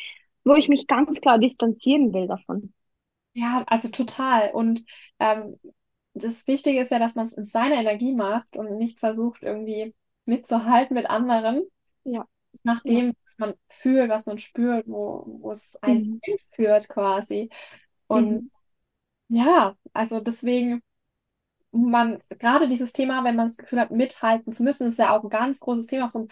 [0.45, 2.73] wo ich mich ganz klar distanzieren will davon.
[3.35, 4.51] Ja, also total.
[4.53, 4.85] Und
[5.19, 5.59] ähm,
[6.15, 9.95] das Wichtige ist ja, dass man es in seiner Energie macht und nicht versucht, irgendwie
[10.25, 11.65] mitzuhalten mit anderen.
[12.05, 12.27] Ja.
[12.63, 16.21] Nach dem, was man fühlt, was man spürt, wo, wo es einen Mhm.
[16.23, 17.51] hinführt quasi.
[18.09, 18.51] Und Mhm.
[19.29, 20.83] ja, also deswegen,
[21.77, 25.23] man, gerade dieses Thema, wenn man das Gefühl hat, mithalten zu müssen, ist ja auch
[25.25, 26.29] ein ganz großes Thema vom,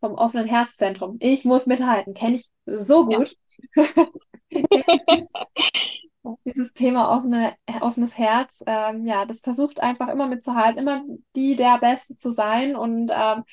[0.00, 1.16] vom offenen Herzzentrum.
[1.20, 3.18] Ich muss mithalten, kenne ich so Ja.
[3.18, 3.36] gut.
[6.44, 11.02] Dieses Thema offene, offenes Herz, ähm, ja, das versucht einfach immer mitzuhalten, immer
[11.36, 13.44] die der Beste zu sein und ähm,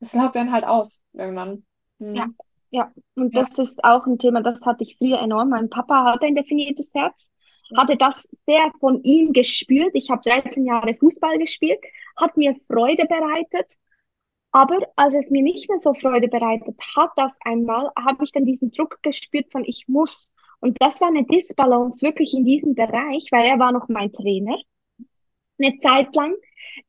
[0.00, 1.66] das laugt dann halt aus irgendwann.
[2.12, 2.34] Ja, Mhm.
[2.70, 2.92] ja.
[3.14, 3.36] Und Ja.
[3.36, 5.50] das ist auch ein Thema, das hatte ich früher enorm.
[5.50, 7.30] Mein Papa hatte ein definiertes Herz,
[7.76, 9.90] hatte das sehr von ihm gespürt.
[9.94, 11.80] Ich habe 13 Jahre Fußball gespielt,
[12.16, 13.74] hat mir Freude bereitet.
[14.50, 18.44] Aber als es mir nicht mehr so Freude bereitet hat, auf einmal habe ich dann
[18.44, 20.32] diesen Druck gespürt von ich muss.
[20.60, 24.58] Und das war eine Disbalance wirklich in diesem Bereich, weil er war noch mein Trainer
[25.58, 26.34] eine Zeit lang.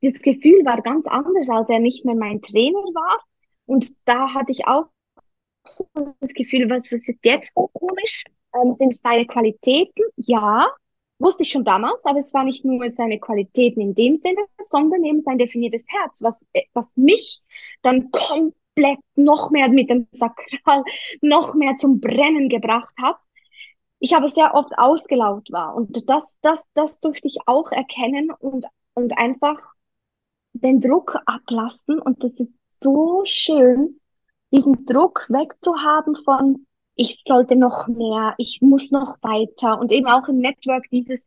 [0.01, 3.19] Das Gefühl war ganz anders, als er nicht mehr mein Trainer war.
[3.65, 4.86] Und da hatte ich auch
[5.65, 5.88] so
[6.19, 8.23] das Gefühl, was, was ist jetzt komisch?
[8.56, 10.04] Ähm, sind es deine Qualitäten?
[10.18, 10.68] Ja,
[11.20, 15.04] wusste ich schon damals, aber es war nicht nur seine Qualitäten in dem Sinne, sondern
[15.04, 17.41] eben sein definiertes Herz, was, äh, was mich
[17.82, 20.84] dann komplett noch mehr mit dem Sakral
[21.22, 23.18] noch mehr zum Brennen gebracht hat.
[24.00, 28.66] Ich habe sehr oft ausgelaugt war und das, das, das durfte ich auch erkennen und,
[28.93, 29.60] und einfach
[30.54, 34.00] den Druck ablassen und das ist so schön,
[34.52, 36.66] diesen Druck wegzuhaben von,
[37.00, 41.26] ich sollte noch mehr, ich muss noch weiter und eben auch im Network dieses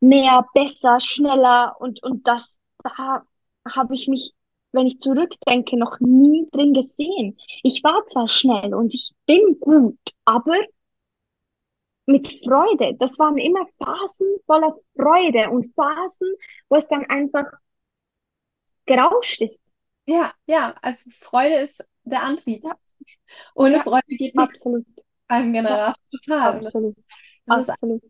[0.00, 3.22] mehr, besser, schneller und, und das, da
[3.66, 4.34] habe ich mich,
[4.72, 7.38] wenn ich zurückdenke, noch nie drin gesehen.
[7.62, 10.56] Ich war zwar schnell und ich bin gut, aber
[12.04, 12.94] mit Freude.
[12.98, 16.28] Das waren immer Phasen voller Freude und Phasen,
[16.68, 17.46] wo es dann einfach
[18.84, 19.58] gerauscht ist.
[20.04, 22.62] Ja, ja, also Freude ist der Antrieb.
[22.62, 22.76] Ja.
[23.54, 24.86] Ohne Ja, Freude geht nichts Absolut,
[25.28, 25.94] beim Generator.
[26.10, 26.58] Total.
[26.58, 26.96] Und absolut,
[27.46, 28.02] das ist absolut.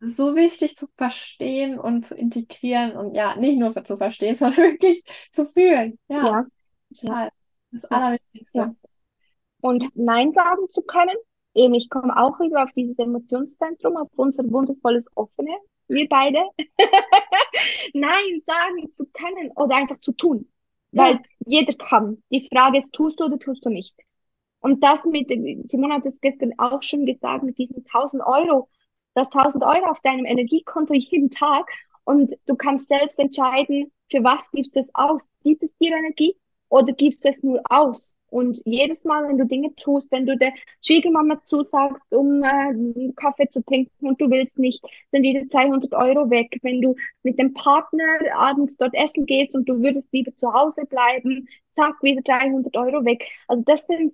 [0.00, 5.02] so wichtig zu verstehen und zu integrieren und ja, nicht nur zu verstehen, sondern wirklich
[5.32, 5.98] zu fühlen.
[6.08, 6.46] Ja, Ja,
[6.94, 7.30] total.
[7.72, 7.96] Das Ja.
[7.96, 8.58] Allerwichtigste.
[8.58, 8.74] Ja.
[9.60, 11.16] und Nein sagen zu können.
[11.54, 15.56] Eben, ich komme auch wieder auf dieses Emotionszentrum, auf unser wundervolles Offene,
[15.88, 16.38] wir beide.
[17.94, 20.50] Nein sagen zu können oder einfach zu tun.
[20.92, 21.22] Weil Ja.
[21.46, 22.22] jeder kann.
[22.30, 23.94] Die Frage ist, tust du oder tust du nicht?
[24.60, 25.28] Und das mit,
[25.70, 28.68] Simone hat es gestern auch schon gesagt, mit diesen 1000 Euro,
[29.14, 31.70] das 1000 Euro auf deinem Energiekonto jeden Tag
[32.04, 35.26] und du kannst selbst entscheiden, für was gibst du es aus?
[35.44, 36.36] Gibt es dir Energie
[36.68, 38.16] oder gibst du es nur aus?
[38.28, 40.52] Und jedes Mal, wenn du Dinge tust, wenn du der
[40.84, 46.30] Schwiegermama zusagst, um äh, Kaffee zu trinken und du willst nicht, sind wieder 200 Euro
[46.30, 46.58] weg.
[46.62, 48.04] Wenn du mit dem Partner
[48.36, 53.04] abends dort essen gehst und du würdest lieber zu Hause bleiben, zack, wieder 300 Euro
[53.04, 53.24] weg.
[53.48, 54.12] Also das sind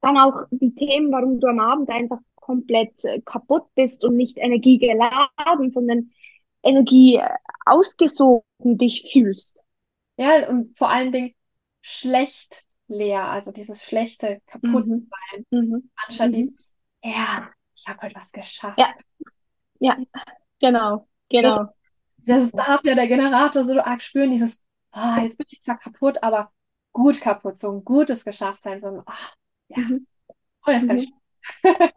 [0.00, 4.38] dann auch die Themen, warum du am Abend einfach komplett äh, kaputt bist und nicht
[4.38, 6.10] energiegeladen, sondern
[6.62, 7.28] Energie äh,
[7.66, 9.62] ausgesogen dich fühlst.
[10.16, 11.34] Ja, und vor allen Dingen
[11.82, 15.06] schlecht leer, also dieses schlechte, kaputt Mhm.
[15.50, 15.90] Mhm.
[16.06, 16.32] anstatt Mhm.
[16.32, 18.78] dieses, ja, ich habe heute was geschafft.
[18.78, 18.94] Ja.
[19.78, 19.96] Ja,
[20.60, 21.72] genau, genau.
[22.26, 24.60] Das darf ja der Generator so arg spüren, dieses,
[24.92, 26.52] ah, jetzt bin ich zwar kaputt, aber
[26.92, 29.34] gut kaputt, so ein gutes geschafft sein, so ein, ach,
[29.70, 30.06] ja, Mhm.
[30.62, 30.96] oh, kann Mhm.
[30.96, 31.12] ich.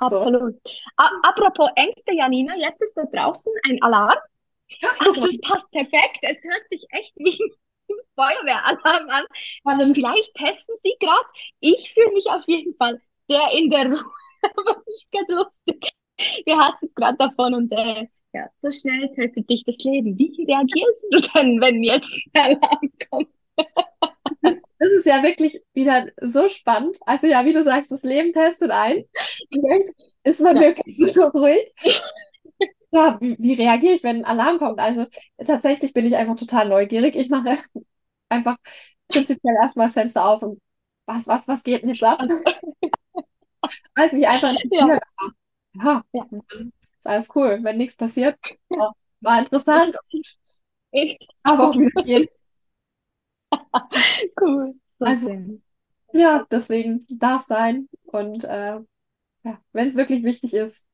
[0.00, 0.06] So.
[0.06, 0.56] Absolut.
[0.96, 4.16] A apropos Ängste, Janina, jetzt ist da draußen ein Alarm.
[4.80, 6.18] Ja, guck Also passt perfekt.
[6.22, 7.50] Es hört sich echt wie ein
[8.16, 9.24] Feuerwehralarm an.
[9.34, 9.94] spannend.
[9.94, 11.26] Vielleicht testen Sie gerade.
[11.60, 14.04] Ich fühle mich auf jeden Fall sehr in der Ruhe.
[14.42, 15.92] Aber es ist ganz lustig.
[16.46, 20.18] Wir hatten es gerade davon und äh, ja, so schnell testet dich das Leben.
[20.18, 23.28] Wie reagierst du denn, wenn jetzt ein Alarm kommt?
[25.06, 26.98] Ja wirklich wieder so spannend.
[27.06, 29.04] Also ja, wie du sagst, das Leben testet ein.
[30.24, 30.62] Ist man Ja.
[30.62, 31.72] wirklich so ruhig.
[32.92, 34.78] Ja, wie, wie reagiere ich, wenn ein Alarm kommt?
[34.80, 35.06] Also
[35.44, 37.16] tatsächlich bin ich einfach total neugierig.
[37.16, 37.58] Ich mache
[38.28, 38.56] einfach
[39.08, 40.60] prinzipiell erstmal das Fenster auf und
[41.06, 42.20] was, was, was geht denn jetzt ab?
[43.94, 45.02] Weil es mich einfach interessiert.
[45.74, 46.26] Ja, Ja.
[46.98, 47.60] ist alles cool.
[47.62, 48.38] Wenn nichts passiert,
[49.20, 49.96] war interessant.
[51.42, 52.28] Aber auch wieder gehen.
[54.40, 54.74] Cool.
[54.98, 55.60] So Also-.
[56.12, 57.88] Ja, deswegen darf sein.
[58.04, 58.80] Und äh,
[59.44, 60.86] ja, wenn es wirklich wichtig ist,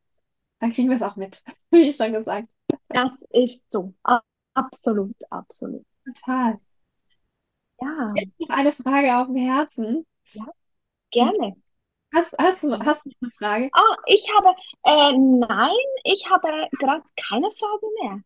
[0.58, 2.48] dann kriegen wir es auch mit, wie ich schon gesagt.
[2.88, 3.94] Das ist so.
[4.54, 5.84] Absolut, absolut.
[6.04, 6.58] Total.
[7.80, 8.12] Ja.
[8.16, 10.06] Jetzt noch eine Frage auf dem Herzen.
[10.32, 10.44] Ja,
[11.10, 11.56] gerne.
[12.14, 13.70] Hast, hast du, hast du noch eine Frage?
[13.72, 15.70] Ah, ich habe, äh, nein,
[16.04, 18.22] ich habe gerade keine Frage mehr.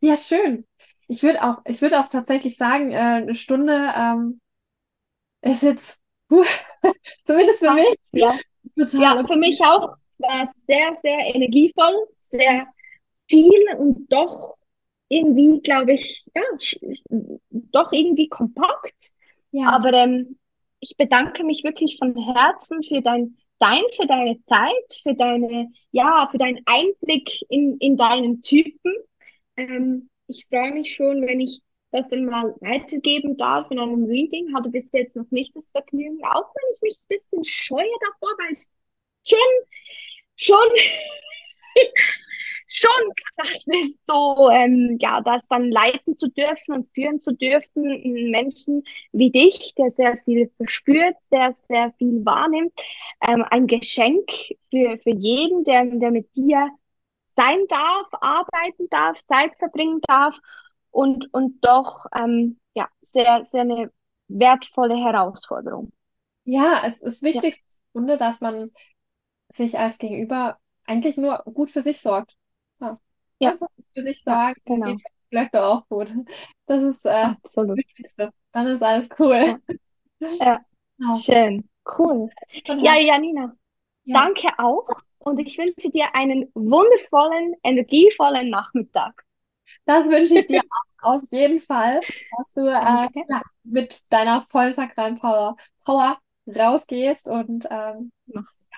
[0.00, 0.66] Ja, schön.
[1.06, 4.40] Ich würde auch, ich würde auch tatsächlich sagen, äh, eine Stunde ähm,
[5.42, 6.44] ist jetzt uh,
[7.24, 7.96] zumindest für mich.
[8.12, 8.38] Ja,
[8.76, 9.96] total ja, für mich auch.
[10.18, 12.66] War es sehr, sehr energievoll, sehr
[13.28, 14.56] viel und doch
[15.08, 16.42] irgendwie, glaube ich, ja,
[17.50, 19.12] doch irgendwie kompakt.
[19.50, 20.38] Ja, Aber ähm,
[20.80, 26.28] ich bedanke mich wirklich von Herzen für dein, dein, für deine Zeit, für deine, ja,
[26.30, 28.94] für deinen Einblick in, in deinen Typen.
[29.56, 31.60] Ähm, ich freue mich schon, wenn ich
[31.90, 34.54] das mal weitergeben darf in einem Reading.
[34.54, 38.30] Hatte bis jetzt noch nicht das Vergnügen, auch wenn ich mich ein bisschen scheue davor,
[38.38, 38.68] weil es
[39.24, 39.38] schon,
[40.36, 40.68] schon
[42.72, 47.84] schon krass ist, so ähm, ja, das dann leiten zu dürfen und führen zu dürfen,
[47.84, 52.72] einen Menschen wie dich, der sehr viel verspürt, der sehr viel wahrnimmt,
[53.26, 54.30] ähm, ein Geschenk
[54.70, 56.68] für, für jeden, der, der mit dir
[57.36, 60.36] sein darf, arbeiten darf, Zeit verbringen darf
[60.90, 63.92] und, und doch ähm, ja, sehr, sehr eine
[64.28, 65.92] wertvolle Herausforderung.
[66.44, 67.56] ja, es ist Ja, wichtig,
[67.94, 68.70] im Grunde, dass man
[69.50, 72.36] sich als Gegenüber eigentlich nur gut für sich sorgt.
[72.80, 73.00] Ja,
[73.40, 73.58] ja,
[73.94, 76.12] für sich ja, sorgen, dann genau, vielleicht auch gut.
[76.66, 77.76] Das ist äh, das.
[77.76, 78.32] Wichtigste.
[78.52, 79.60] Dann ist alles cool.
[80.40, 80.60] Ja, ja,
[81.10, 81.68] schön,
[81.98, 82.30] cool.
[82.78, 82.98] Ja, Herzen.
[82.98, 83.56] Janina.
[84.04, 89.24] Ja, Danke auch und ich wünsche dir einen wundervollen, energievollen Nachmittag.
[89.84, 90.60] Das wünsche ich dir
[91.02, 92.00] auch auf jeden Fall,
[92.36, 93.08] dass du äh,
[93.64, 98.12] mit deiner vollen sakralen Power, Power rausgehst und ähm,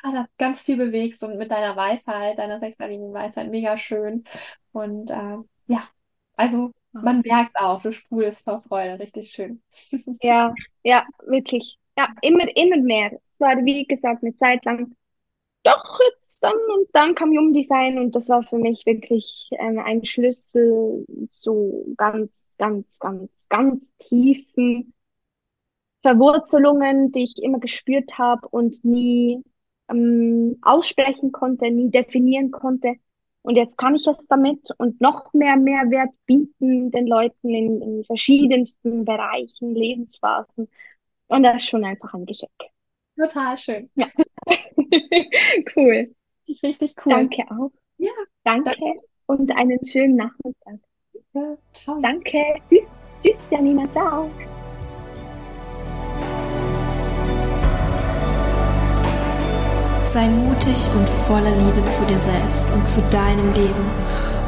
[0.05, 4.25] ja, ganz viel bewegst und mit deiner Weisheit, deiner sechsseitigen Weisheit, mega schön.
[4.73, 5.89] Und ähm, ja,
[6.37, 9.63] also man merkt auch, du sprudelst vor Freude, richtig schön.
[10.21, 11.79] Ja, ja, wirklich.
[11.97, 13.13] Ja, immer, immer mehr.
[13.33, 14.95] Es war, wie gesagt, eine Zeit lang
[15.65, 19.79] doch jetzt dann und dann kam Human Design und das war für mich wirklich ähm,
[19.79, 24.93] ein Schlüssel zu ganz, ganz, ganz, ganz tiefen
[26.03, 29.43] Verwurzelungen, die ich immer gespürt habe und nie
[29.89, 32.95] ähm, aussprechen konnte, nie definieren konnte.
[33.43, 38.05] Und jetzt kann ich es damit und noch mehr Mehrwert bieten den Leuten in, in
[38.05, 40.69] verschiedensten Bereichen, Lebensphasen.
[41.29, 42.72] Und das ist schon einfach ein Geschenk.
[43.23, 43.91] Total schön.
[43.95, 44.07] Ja.
[45.77, 46.15] Cool.
[46.49, 47.13] Richtig, richtig cool.
[47.15, 47.71] Danke auch.
[47.99, 48.11] Ja,
[48.45, 49.01] Danke danke.
[49.27, 50.81] und einen schönen Nachmittag.
[51.33, 52.01] Ja, ciao.
[52.03, 52.43] Danke.
[52.69, 52.83] Tschüss,
[53.23, 53.89] Tschüss, Janina.
[53.89, 54.29] Ciao.
[60.03, 63.91] Sei mutig und voller Liebe zu dir selbst und zu deinem Leben,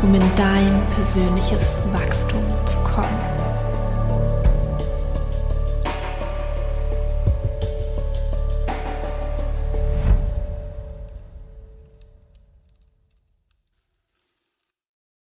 [0.03, 3.34] um in dein persönliches Wachstum zu kommen.